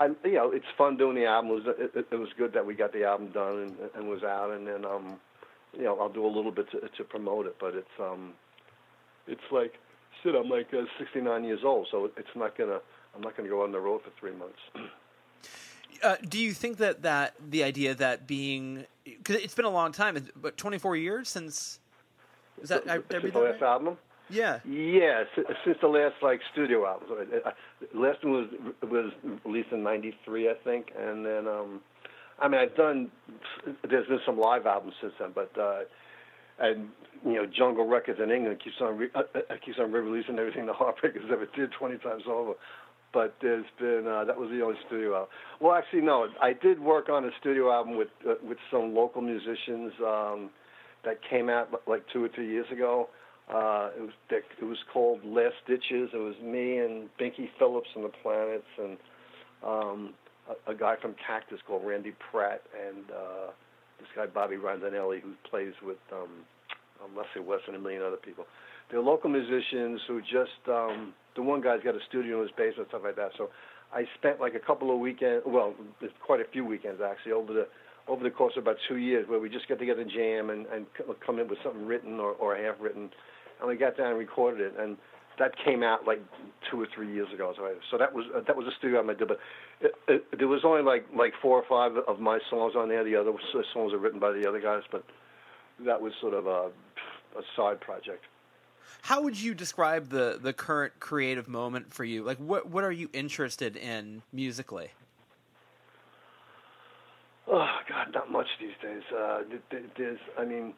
[0.00, 1.52] I you know it's fun doing the album.
[1.52, 4.22] It was it, it was good that we got the album done and, and was
[4.22, 5.16] out and then um
[5.76, 8.32] you know I'll do a little bit to to promote it, but it's um
[9.26, 9.74] it's like
[10.22, 10.34] shit.
[10.34, 12.80] I'm like uh, 69 years old, so it's not gonna
[13.14, 14.58] I'm not gonna go on the road for three months.
[16.02, 19.92] Uh, do you think that, that the idea that being because it's been a long
[19.92, 21.80] time, but 24 years since
[22.60, 23.62] is that I, the last right?
[23.62, 23.98] album?
[24.28, 24.58] Yeah.
[24.64, 25.24] Yeah,
[25.64, 27.28] since the last like studio album.
[27.92, 28.32] The last one
[28.82, 31.80] was was released in '93, I think, and then um,
[32.38, 33.10] I mean I've done.
[33.88, 35.80] There's been some live albums since then, but uh,
[36.58, 36.88] and
[37.24, 40.66] you know Jungle Records in England keeps on re- uh, uh, keeps on re-releasing everything
[40.66, 42.54] the Heartbreakers ever did 20 times over
[43.16, 45.28] but there's been uh, that was the only studio album.
[45.58, 49.22] Well, actually, no, I did work on a studio album with uh, with some local
[49.22, 50.50] musicians um,
[51.02, 53.08] that came out like two or three years ago.
[53.48, 56.10] Uh, it was it was called Last Ditches.
[56.12, 58.98] It was me and Binky Philips and the Planets and
[59.64, 60.14] um,
[60.50, 63.50] a, a guy from Cactus called Randy Pratt and uh,
[63.98, 66.28] this guy Bobby Rondinelli who plays with um,
[67.02, 68.44] um, Leslie West and a million other people.
[68.90, 72.78] They're local musicians who just um, the one guy's got a studio in his basement,
[72.78, 73.32] and stuff like that.
[73.36, 73.50] So
[73.92, 75.74] I spent like a couple of weekends, well,
[76.24, 77.66] quite a few weekends actually over the
[78.08, 80.86] over the course of about two years, where we just get together, jam, and, and
[81.24, 83.10] come in with something written or, or half written,
[83.58, 84.96] and we got down and recorded it, and
[85.38, 86.22] that came out like
[86.70, 87.52] two or three years ago.
[87.56, 89.38] So, so that was uh, that was a studio album I did, but
[89.80, 93.04] it, it, there was only like like four or five of my songs on there.
[93.04, 93.32] The other
[93.72, 95.04] songs are written by the other guys, but
[95.84, 96.70] that was sort of a,
[97.38, 98.24] a side project.
[99.02, 102.22] How would you describe the the current creative moment for you?
[102.22, 104.90] Like, what what are you interested in musically?
[107.48, 109.02] Oh God, not much these days.
[109.16, 109.42] Uh,
[109.96, 110.74] there's, I mean,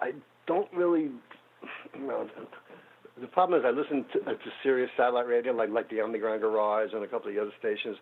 [0.00, 0.12] I
[0.46, 1.10] don't really.
[1.94, 2.28] You know,
[3.22, 6.42] the problem is I listen to, uh, to Sirius satellite radio, like like the Underground
[6.42, 7.96] Garage and a couple of the other stations,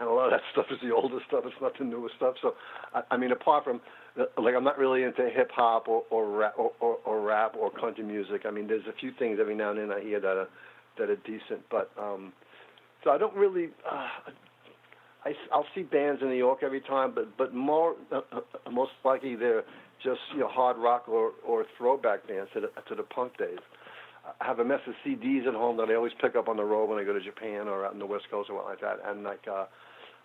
[0.00, 1.44] and a lot of that stuff is the older stuff.
[1.46, 2.34] It's not the newer stuff.
[2.42, 2.54] So,
[2.92, 3.80] I, I mean, apart from
[4.16, 7.70] like I'm not really into hip hop or or rap or, or, or rap or
[7.70, 8.42] country music.
[8.46, 10.48] I mean, there's a few things every now and then I hear that are
[10.98, 12.32] that are decent, but um,
[13.02, 13.68] so I don't really.
[13.88, 14.08] Uh,
[15.24, 18.92] I I'll see bands in New York every time, but but more uh, uh, most
[19.04, 19.64] likely they're
[20.02, 23.58] just you know hard rock or or throwback bands to the to the punk days.
[24.40, 26.64] I have a mess of CDs at home that I always pick up on the
[26.64, 28.80] road when I go to Japan or out in the West Coast or what like
[28.80, 29.46] that, and like.
[29.50, 29.66] uh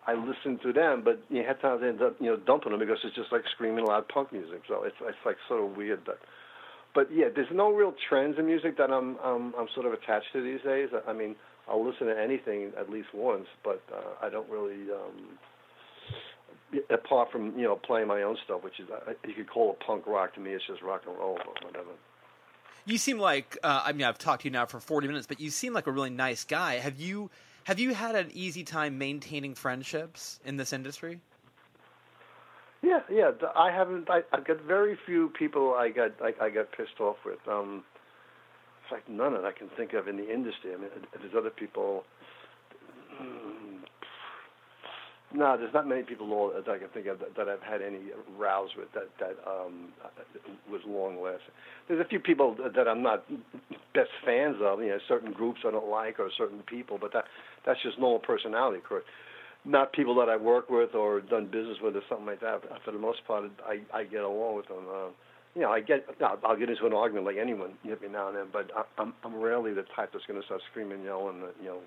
[0.07, 2.79] I listened to them, but you had times I ended up, you know, dumping them
[2.79, 4.61] because it's just like screaming loud punk music.
[4.67, 6.17] So it's it's like sort of weird that.
[6.95, 10.27] But yeah, there's no real trends in music that I'm I'm I'm sort of attached
[10.33, 10.89] to these days.
[11.07, 11.35] I mean,
[11.69, 14.89] I'll listen to anything at least once, but uh, I don't really.
[14.91, 15.37] um
[16.89, 19.79] apart from you know playing my own stuff, which is uh, you could call it
[19.85, 20.51] punk rock to me.
[20.51, 21.91] It's just rock and roll, but whatever.
[22.89, 25.39] You seem like uh, I mean I've talked to you now for forty minutes, but
[25.39, 26.79] you seem like a really nice guy.
[26.79, 27.29] Have you
[27.65, 31.19] have you had an easy time maintaining friendships in this industry?
[32.81, 33.31] Yeah, yeah.
[33.55, 34.09] I haven't.
[34.09, 37.37] I, I've got very few people I got I, I got pissed off with.
[37.47, 37.83] Um,
[38.83, 40.73] in fact, none that I can think of in the industry.
[40.73, 42.05] I mean, there's other people.
[45.31, 47.99] No, there's not many people that I can think of that, that I've had any
[48.35, 49.89] rows with that that um,
[50.71, 51.53] was long lasting.
[51.87, 53.25] There's a few people that I'm not
[53.93, 54.81] best fans of.
[54.81, 57.25] You know, certain groups I don't like or certain people, but that
[57.63, 58.81] that's just normal personality.
[58.87, 59.05] Correct.
[59.65, 62.61] Not people that I work with or done business with or something like that.
[62.67, 64.87] But for the most part, I I get along with them.
[64.91, 65.09] Uh,
[65.53, 66.07] you know, I get
[66.43, 69.35] I'll get into an argument like anyone every now and then, but I, I'm I'm
[69.35, 71.79] rarely the type that's going to start screaming, yelling, you know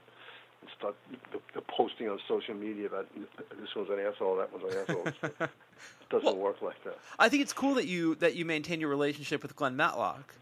[0.76, 0.94] start
[1.32, 5.06] the, the, posting on social media about this one's an asshole, that one's an asshole.
[5.06, 5.50] it
[6.10, 6.98] doesn't well, work like that.
[7.18, 10.34] I think it's cool that you that you maintain your relationship with Glenn Matlock.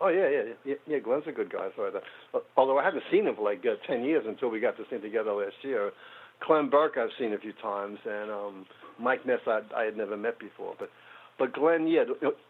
[0.00, 0.74] Oh yeah, yeah, yeah.
[0.86, 1.68] yeah Glenn's a good guy.
[1.76, 2.00] So
[2.34, 4.84] I, although I haven't seen him for like uh, ten years until we got to
[4.90, 5.92] sing together last year.
[6.40, 8.66] Clem Burke I've seen a few times, and um,
[8.98, 10.90] Mike Ness I, I had never met before, but.
[11.38, 12.04] But Glenn, yeah,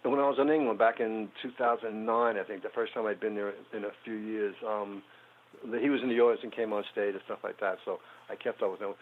[0.05, 3.35] when I was in England back in 2009, I think the first time I'd been
[3.35, 5.03] there in a few years, um,
[5.81, 7.79] he was in the audience and came on stage and stuff like that.
[7.85, 8.01] So
[8.31, 8.95] I kept up with him.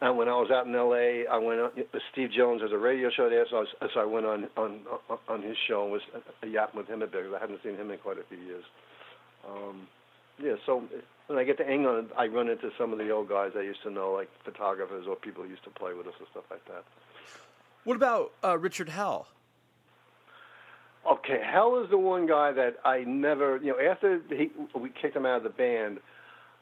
[0.00, 1.70] And when I was out in L.A., I went on.
[2.12, 4.80] Steve Jones has a radio show there, so I, was, so I went on on
[5.26, 6.02] on his show and was
[6.46, 8.64] yapping with him a bit because I hadn't seen him in quite a few years.
[9.48, 9.88] Um,
[10.38, 10.84] yeah, so
[11.28, 13.82] when I get to England, I run into some of the old guys I used
[13.84, 16.64] to know, like photographers or people who used to play with us and stuff like
[16.66, 16.84] that.
[17.84, 19.28] What about uh, Richard Hell?
[21.10, 25.14] Okay, Hell is the one guy that I never, you know, after he, we kicked
[25.14, 25.98] him out of the band,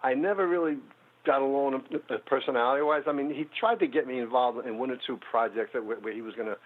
[0.03, 0.77] I never really
[1.25, 1.83] got along
[2.27, 3.05] personality-wise.
[3.07, 5.97] I mean, he tried to get me involved in one or two projects that where,
[5.99, 6.57] where he was going to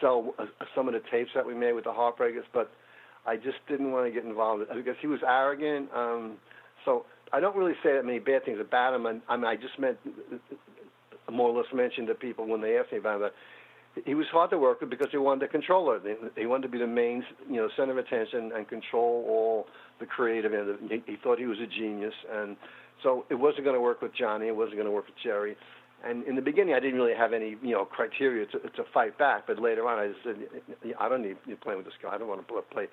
[0.00, 2.70] sell uh, some of the tapes that we made with the Heartbreakers, but
[3.26, 5.88] I just didn't want to get involved because he was arrogant.
[5.94, 6.36] Um,
[6.84, 9.06] so I don't really say that many bad things about him.
[9.06, 9.98] I, I mean, I just meant
[11.32, 13.32] more or less mentioned to people when they asked me about that
[14.04, 16.02] he was hard to work with because he wanted to control it.
[16.36, 19.66] He wanted to be the main, you know, center of attention and control all
[20.00, 21.02] the creative it.
[21.06, 22.56] He, thought he was a genius, and
[23.02, 24.48] so it wasn't going to work with Johnny.
[24.48, 25.56] It wasn't going to work with Jerry.
[26.04, 29.16] And in the beginning, I didn't really have any, you know, criteria to to fight
[29.18, 29.46] back.
[29.46, 30.36] But later on, I said,
[31.00, 32.14] I don't need you playing with this guy.
[32.14, 32.88] I don't want to play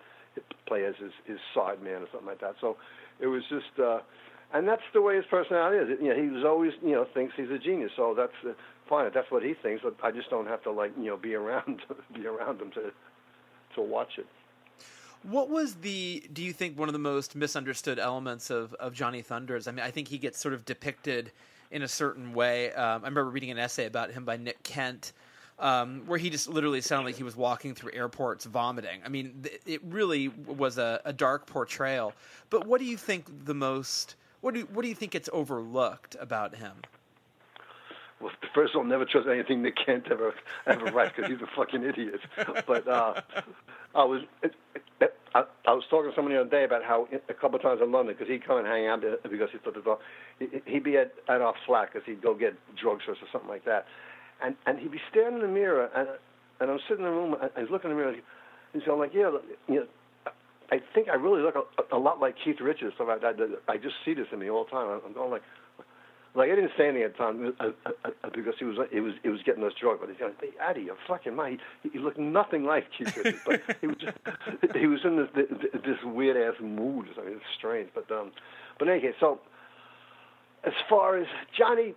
[0.65, 2.55] play as his his side man or something like that.
[2.61, 2.77] So
[3.19, 3.79] it was just.
[3.79, 3.99] uh
[4.53, 5.99] and that's the way his personality is.
[5.99, 7.91] You know, he was always, you know, thinks he's a genius.
[7.97, 8.53] So that's uh,
[8.87, 9.09] fine.
[9.13, 9.83] That's what he thinks.
[9.83, 11.81] But I just don't have to like, you know, be around,
[12.15, 12.91] be around him to,
[13.75, 14.27] to watch it.
[15.23, 16.23] What was the?
[16.33, 19.67] Do you think one of the most misunderstood elements of of Johnny Thunders?
[19.67, 21.31] I mean, I think he gets sort of depicted
[21.71, 22.73] in a certain way.
[22.73, 25.13] Um, I remember reading an essay about him by Nick Kent.
[25.59, 29.01] Um, where he just literally sounded like he was walking through airports vomiting.
[29.05, 32.11] I mean, th- it really was a, a dark portrayal.
[32.49, 36.17] But what do you think the most what do what do you think gets overlooked
[36.19, 36.73] about him?
[38.23, 40.33] Well, first of all, never trust anything Nick Kent ever
[40.65, 42.21] ever write because he's a fucking idiot.
[42.65, 43.21] But uh,
[43.93, 44.21] I was
[45.35, 47.81] I, I was talking to someone the other day about how a couple of times
[47.83, 51.13] in London because he'd come and hang out because he thought the he'd be at
[51.27, 53.85] at our flat because he'd go get drugs or something like that,
[54.41, 56.07] and and he'd be staring in the mirror and
[56.61, 58.15] and I'm sitting in the room and he's looking in the mirror.
[58.73, 59.31] And so I'm like, yeah,
[59.67, 59.85] you know,
[60.71, 62.95] I think I really look a, a lot like Keith Richards.
[62.97, 63.17] So I,
[63.67, 65.01] I just see this in me all the time.
[65.05, 65.43] I'm going like,
[66.35, 69.01] like I didn't say anything at the time uh, uh, uh, because he was it
[69.01, 69.99] was it was getting us drunk.
[69.99, 71.59] But he's going, hey, Addy, you're fucking mind.
[71.83, 74.17] He, he looked nothing like Keith Richards, but he was just
[74.75, 77.07] he was in this this weird ass mood.
[77.19, 77.89] I mean, it's strange.
[77.93, 78.31] But um,
[78.79, 79.39] but anyway, so
[80.63, 81.27] as far as
[81.57, 81.93] Johnny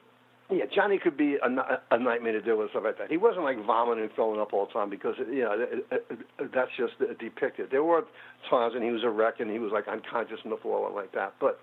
[0.50, 1.48] yeah, Johnny could be a,
[1.90, 3.10] a nightmare to deal with stuff like that.
[3.10, 6.06] He wasn't like vomiting and throwing up all the time because you know it, it,
[6.38, 7.70] it, that's just depicted.
[7.72, 8.04] There were
[8.48, 11.12] times when he was a wreck and he was like unconscious on the floor like
[11.12, 11.34] that.
[11.40, 11.58] But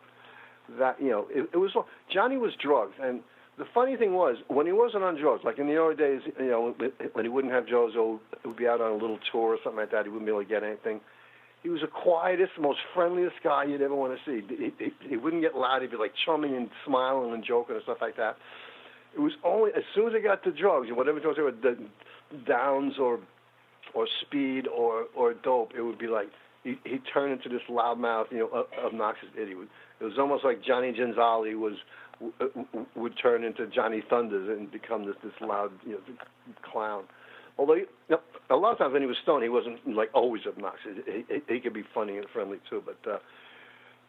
[0.80, 1.72] that you know it, it was
[2.11, 3.22] Johnny was drugs and
[3.57, 6.47] the funny thing was when he wasn't on drugs, like in the early days, you
[6.47, 6.76] know
[7.14, 9.80] when he wouldn't have drugs, or would be out on a little tour or something
[9.80, 11.01] like that, he wouldn't be able to get anything.
[11.61, 14.45] He was the quietest, most friendliest guy you'd ever want to see.
[14.49, 15.82] He, he, he wouldn't get loud.
[15.82, 18.38] He'd be like chumming and smiling and joking and stuff like that
[19.16, 21.51] it was only as soon as I got to drugs, and whatever drugs they were,
[21.51, 21.78] the
[22.47, 23.20] downs or
[23.93, 26.30] or speed or or dope, it would be like
[26.64, 29.68] he he turned into this loudmouth, you know, obnoxious idiot.
[30.04, 31.74] It was almost like Johnny Genzale was
[32.95, 35.99] would turn into Johnny Thunders and become this this loud, you know,
[36.72, 37.06] clown.
[37.58, 40.43] Although you know, a lot of times when he was stoned, he wasn't like always
[40.45, 40.97] obnoxious.
[41.06, 43.12] He, he, he could be funny and friendly too, but.
[43.12, 43.18] uh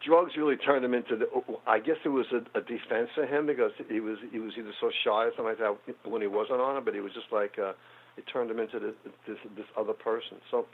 [0.05, 1.25] drugs really turned him into the.
[1.65, 4.73] I guess it was a, a defense for him because he was he was either
[4.79, 7.31] so shy or something like that when he wasn't on it, but he was just
[7.31, 7.73] like uh,
[8.17, 8.93] it turned him into this
[9.27, 10.37] this, this other person.
[10.51, 10.65] So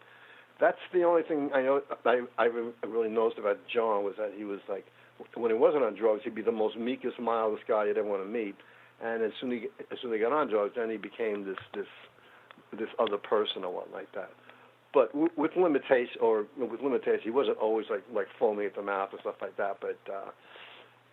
[0.59, 2.45] that's the only thing I know I I
[2.85, 4.85] really noticed about John was that he was like
[5.35, 8.23] when he wasn't on drugs, he'd be the most meekest, mildest guy you'd ever want
[8.23, 8.55] to meet,
[9.03, 11.45] and as soon as he, as soon as he got on drugs, then he became
[11.45, 11.87] this this
[12.71, 14.31] this other person or what like that
[14.93, 19.09] but with limitation or with limitations, he wasn't always like like foaming at the mouth
[19.11, 19.77] and stuff like that.
[19.79, 20.31] But uh,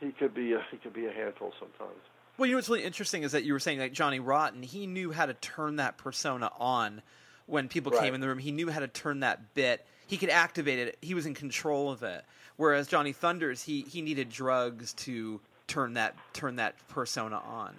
[0.01, 2.01] he could be a, he could be a handful sometimes.
[2.37, 4.87] Well, you know what's really interesting is that you were saying like Johnny Rotten, he
[4.87, 7.03] knew how to turn that persona on
[7.47, 8.03] when people right.
[8.03, 8.39] came in the room.
[8.39, 9.85] He knew how to turn that bit.
[10.07, 10.99] He could activate it.
[11.03, 12.25] He was in control of it.
[12.59, 17.75] Whereas Johnny Thunders, he he needed drugs to turn that turn that persona on.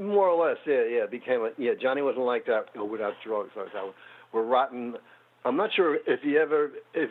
[0.00, 1.06] More or less, yeah, yeah.
[1.06, 1.72] Became a, yeah.
[1.80, 3.50] Johnny wasn't like that you know, without drugs.
[3.56, 3.92] Like that
[4.32, 4.96] were rotten.
[5.44, 7.10] I'm not sure if he ever, if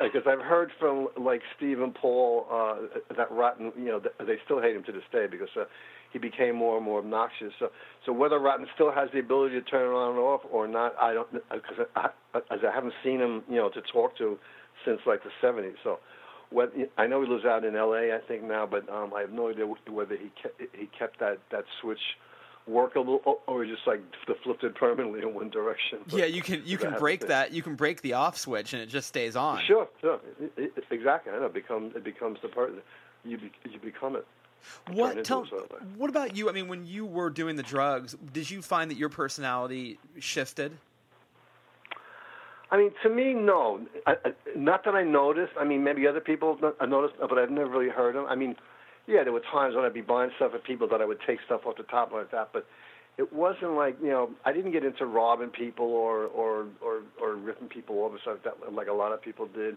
[0.00, 4.60] because I've heard from like Steve and Paul uh, that Rotten, you know, they still
[4.60, 5.64] hate him to this day because uh,
[6.12, 7.52] he became more and more obnoxious.
[7.58, 7.70] So,
[8.04, 10.94] so whether Rotten still has the ability to turn it on and off or not,
[11.00, 14.38] I don't, because I, as I haven't seen him, you know, to talk to
[14.84, 15.74] since like the '70s.
[15.84, 15.98] So,
[16.50, 18.14] what I know he lives out in L.A.
[18.14, 21.38] I think now, but um, I have no idea whether he kept, he kept that
[21.50, 22.00] that switch
[22.66, 26.00] workable or just like the flipped it permanently in one direction.
[26.06, 27.52] But yeah, you can you can break that.
[27.52, 29.60] You can break the off switch, and it just stays on.
[29.66, 31.32] Sure, sure, it, it, exactly.
[31.32, 31.46] I know.
[31.46, 32.72] It becomes it becomes the part
[33.24, 34.26] you be, you become it.
[34.92, 35.46] What tell?
[35.96, 36.48] What about you?
[36.48, 40.76] I mean, when you were doing the drugs, did you find that your personality shifted?
[42.70, 43.80] I mean, to me, no.
[44.06, 45.52] I, I, not that I noticed.
[45.58, 48.26] I mean, maybe other people noticed, but I've never really heard them.
[48.28, 48.54] I mean,
[49.06, 51.38] yeah, there were times when I'd be buying stuff at people that I would take
[51.46, 52.66] stuff off the top like that, but
[53.18, 57.34] it wasn't like you know I didn't get into robbing people or or or or
[57.34, 59.76] ripping people off and stuff that, like a lot of people did.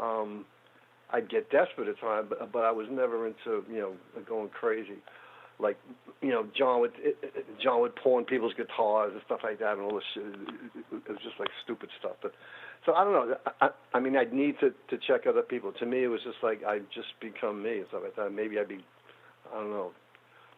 [0.00, 0.44] Um,
[1.10, 3.92] I'd get desperate at times, but, but I was never into you know
[4.28, 4.98] going crazy.
[5.58, 5.78] Like
[6.22, 9.74] you know, John would it, it, John would pawn people's guitars and stuff like that,
[9.74, 10.24] and all this shit.
[10.24, 12.16] It was just like stupid stuff.
[12.22, 12.32] But
[12.84, 13.36] so I don't know.
[13.60, 15.72] I, I mean, I'd need to to check other people.
[15.72, 18.30] To me, it was just like I'd just become me and stuff like that.
[18.30, 18.84] Maybe I'd be,
[19.52, 19.92] I don't know.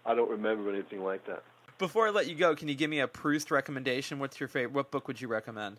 [0.06, 1.42] I don't remember anything like that.
[1.78, 4.18] Before I let you go, can you give me a Proust recommendation?
[4.18, 4.72] What's your favorite?
[4.74, 5.76] What book would you recommend?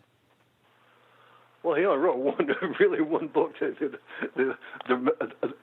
[1.62, 2.48] Well, he only wrote one,
[2.78, 3.54] really one book.
[3.60, 3.98] The,
[4.36, 4.56] the,
[4.88, 5.54] the, the,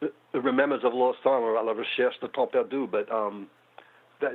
[0.00, 2.90] the Remembrance of Lost Time, or La Recherche de Temps Perdu.
[2.90, 3.48] But um,
[4.20, 4.32] that,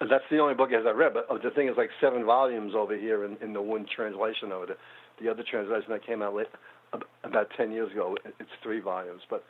[0.00, 1.12] that's the only book as I read.
[1.14, 4.70] But the thing is, like seven volumes over here in, in the one translation of
[4.70, 4.78] it.
[5.22, 6.48] The other translation that came out late,
[7.24, 9.22] about ten years ago, it's three volumes.
[9.28, 9.44] But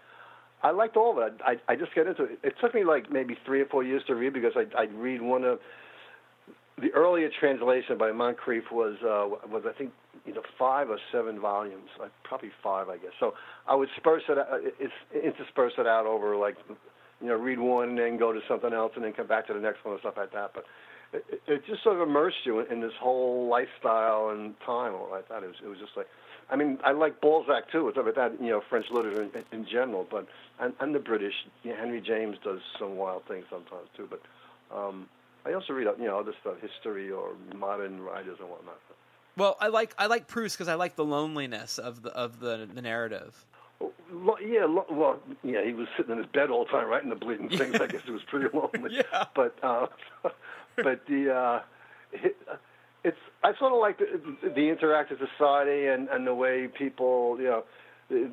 [0.63, 1.41] I liked all of it.
[1.45, 2.39] I, I just get into it.
[2.43, 5.23] It took me like maybe three or four years to read because I, I'd read
[5.23, 5.59] one of
[6.79, 9.93] the earlier translation by Moncrieff was uh, was I think
[10.27, 13.13] either five or seven volumes, like probably five, I guess.
[13.21, 13.35] So
[13.67, 16.57] I would disperse it, out, it's intersperse it out over like,
[17.21, 19.55] you know, read one and then go to something else and then come back to
[19.55, 20.53] the next one and stuff like that.
[20.55, 20.65] But
[21.13, 25.29] it, it just sort of immersed you in, in this whole lifestyle and time like
[25.29, 25.43] that.
[25.43, 26.09] It was, it was just like,
[26.51, 28.41] I mean, I like Balzac too, stuff like that.
[28.41, 30.27] You know, French literature in, in general, but
[30.61, 31.35] and, and the British.
[31.63, 34.21] You know, Henry James does some wild things sometimes too, but.
[34.75, 35.09] um
[35.45, 38.81] I also read, you know, other stuff, history or modern writers and whatnot.
[39.37, 42.69] Well, I like I like Proust because I like the loneliness of the of the,
[42.73, 43.45] the narrative.
[44.13, 47.17] Well, yeah, well, yeah, he was sitting in his bed all the time writing the
[47.17, 47.75] bleeding things.
[47.75, 48.97] I guess it was pretty lonely.
[48.97, 49.25] yeah.
[49.35, 49.87] But uh,
[50.77, 51.61] but the uh,
[53.05, 57.45] it's I sort of like the, the interactive society and and the way people, you
[57.47, 57.65] know.
[58.09, 58.31] The,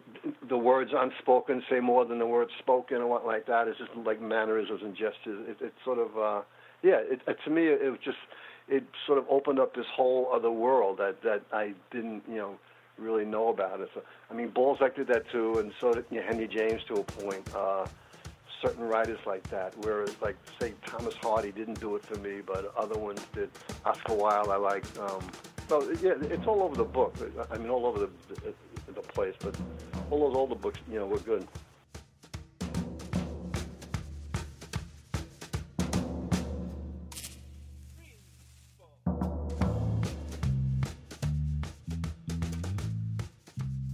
[0.48, 3.68] the words unspoken say more than the words spoken and what like that.
[3.68, 5.48] It's just like mannerisms and gestures.
[5.50, 6.42] It, it's sort of uh,
[6.84, 8.20] yeah, it, it, to me, it, it was just
[8.68, 12.58] it sort of opened up this whole other world that that I didn't, you know,
[12.98, 13.90] really know about it.
[13.94, 16.96] So, I mean, Balzac did that too, and so did you know, Henry James to
[16.96, 17.48] a point.
[17.56, 17.86] Uh,
[18.62, 22.74] certain writers like that, whereas like say Thomas Hardy didn't do it for me, but
[22.78, 23.50] other ones did.
[23.86, 24.86] Oscar Wilde, I like.
[25.00, 25.22] Um,
[25.68, 27.16] so yeah, it's all over the book.
[27.52, 28.54] I mean, all over the, the,
[28.94, 29.56] the place, but
[30.10, 31.48] all those older books, you know, were good.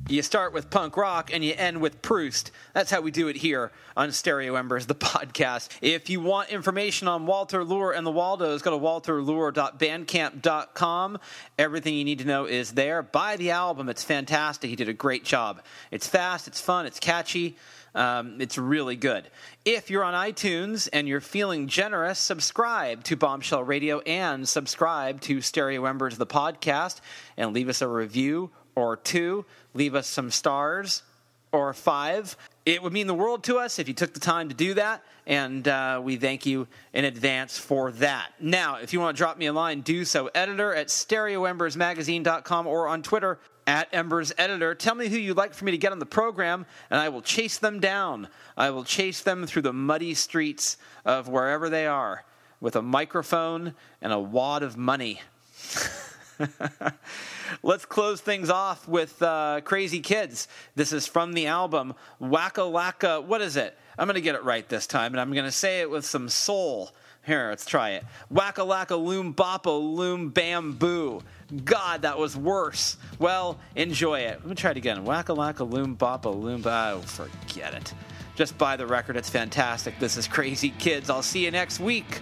[0.10, 2.50] You start with punk rock and you end with Proust.
[2.74, 5.70] That's how we do it here on Stereo Embers, the podcast.
[5.84, 11.20] If you want information on Walter Lure and the Waldos, go to walterlure.bandcamp.com.
[11.60, 13.04] Everything you need to know is there.
[13.04, 14.72] Buy the album, it's fantastic.
[14.72, 15.62] He did a great job.
[15.92, 17.56] It's fast, it's fun, it's catchy.
[17.94, 19.30] Um, it's really good.
[19.64, 25.42] If you're on iTunes and you're feeling generous, subscribe to Bombshell Radio and subscribe to
[25.42, 27.00] Stereo Embers, the podcast,
[27.38, 29.46] and leave us a review or two.
[29.74, 31.04] Leave us some stars
[31.52, 32.36] or five.
[32.66, 35.04] It would mean the world to us if you took the time to do that,
[35.26, 38.32] and uh, we thank you in advance for that.
[38.40, 40.30] Now, if you want to drop me a line, do so.
[40.36, 44.76] Editor at stereoembersmagazine.com or on Twitter at Embers Editor.
[44.76, 47.22] Tell me who you'd like for me to get on the program, and I will
[47.22, 48.28] chase them down.
[48.58, 52.24] I will chase them through the muddy streets of wherever they are
[52.62, 55.22] with a microphone and a wad of money.
[57.64, 60.48] Let's close things off with uh, Crazy Kids.
[60.76, 63.22] This is from the album Waka Waka.
[63.22, 63.78] What is it?
[63.98, 66.06] I'm going to get it right this time, and I'm going to say it with
[66.06, 66.92] some soul.
[67.26, 68.06] Here, let's try it.
[68.30, 71.22] Waka Waka Loom Boppa Loom Bamboo.
[71.66, 72.98] God, that was worse.
[73.20, 74.40] Well, enjoy it.
[74.40, 75.04] Let me try it again.
[75.04, 76.64] Waka Waka Loom Boppa Loom.
[76.66, 77.94] Oh, forget it.
[78.36, 79.18] Just buy the record.
[79.18, 80.00] It's fantastic.
[80.00, 81.10] This is Crazy Kids.
[81.10, 82.22] I'll see you next week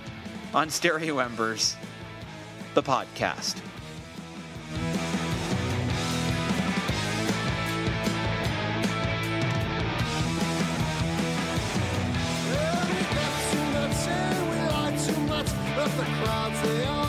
[0.54, 1.76] on Stereo Embers,
[2.74, 3.62] the podcast.
[16.68, 17.07] they are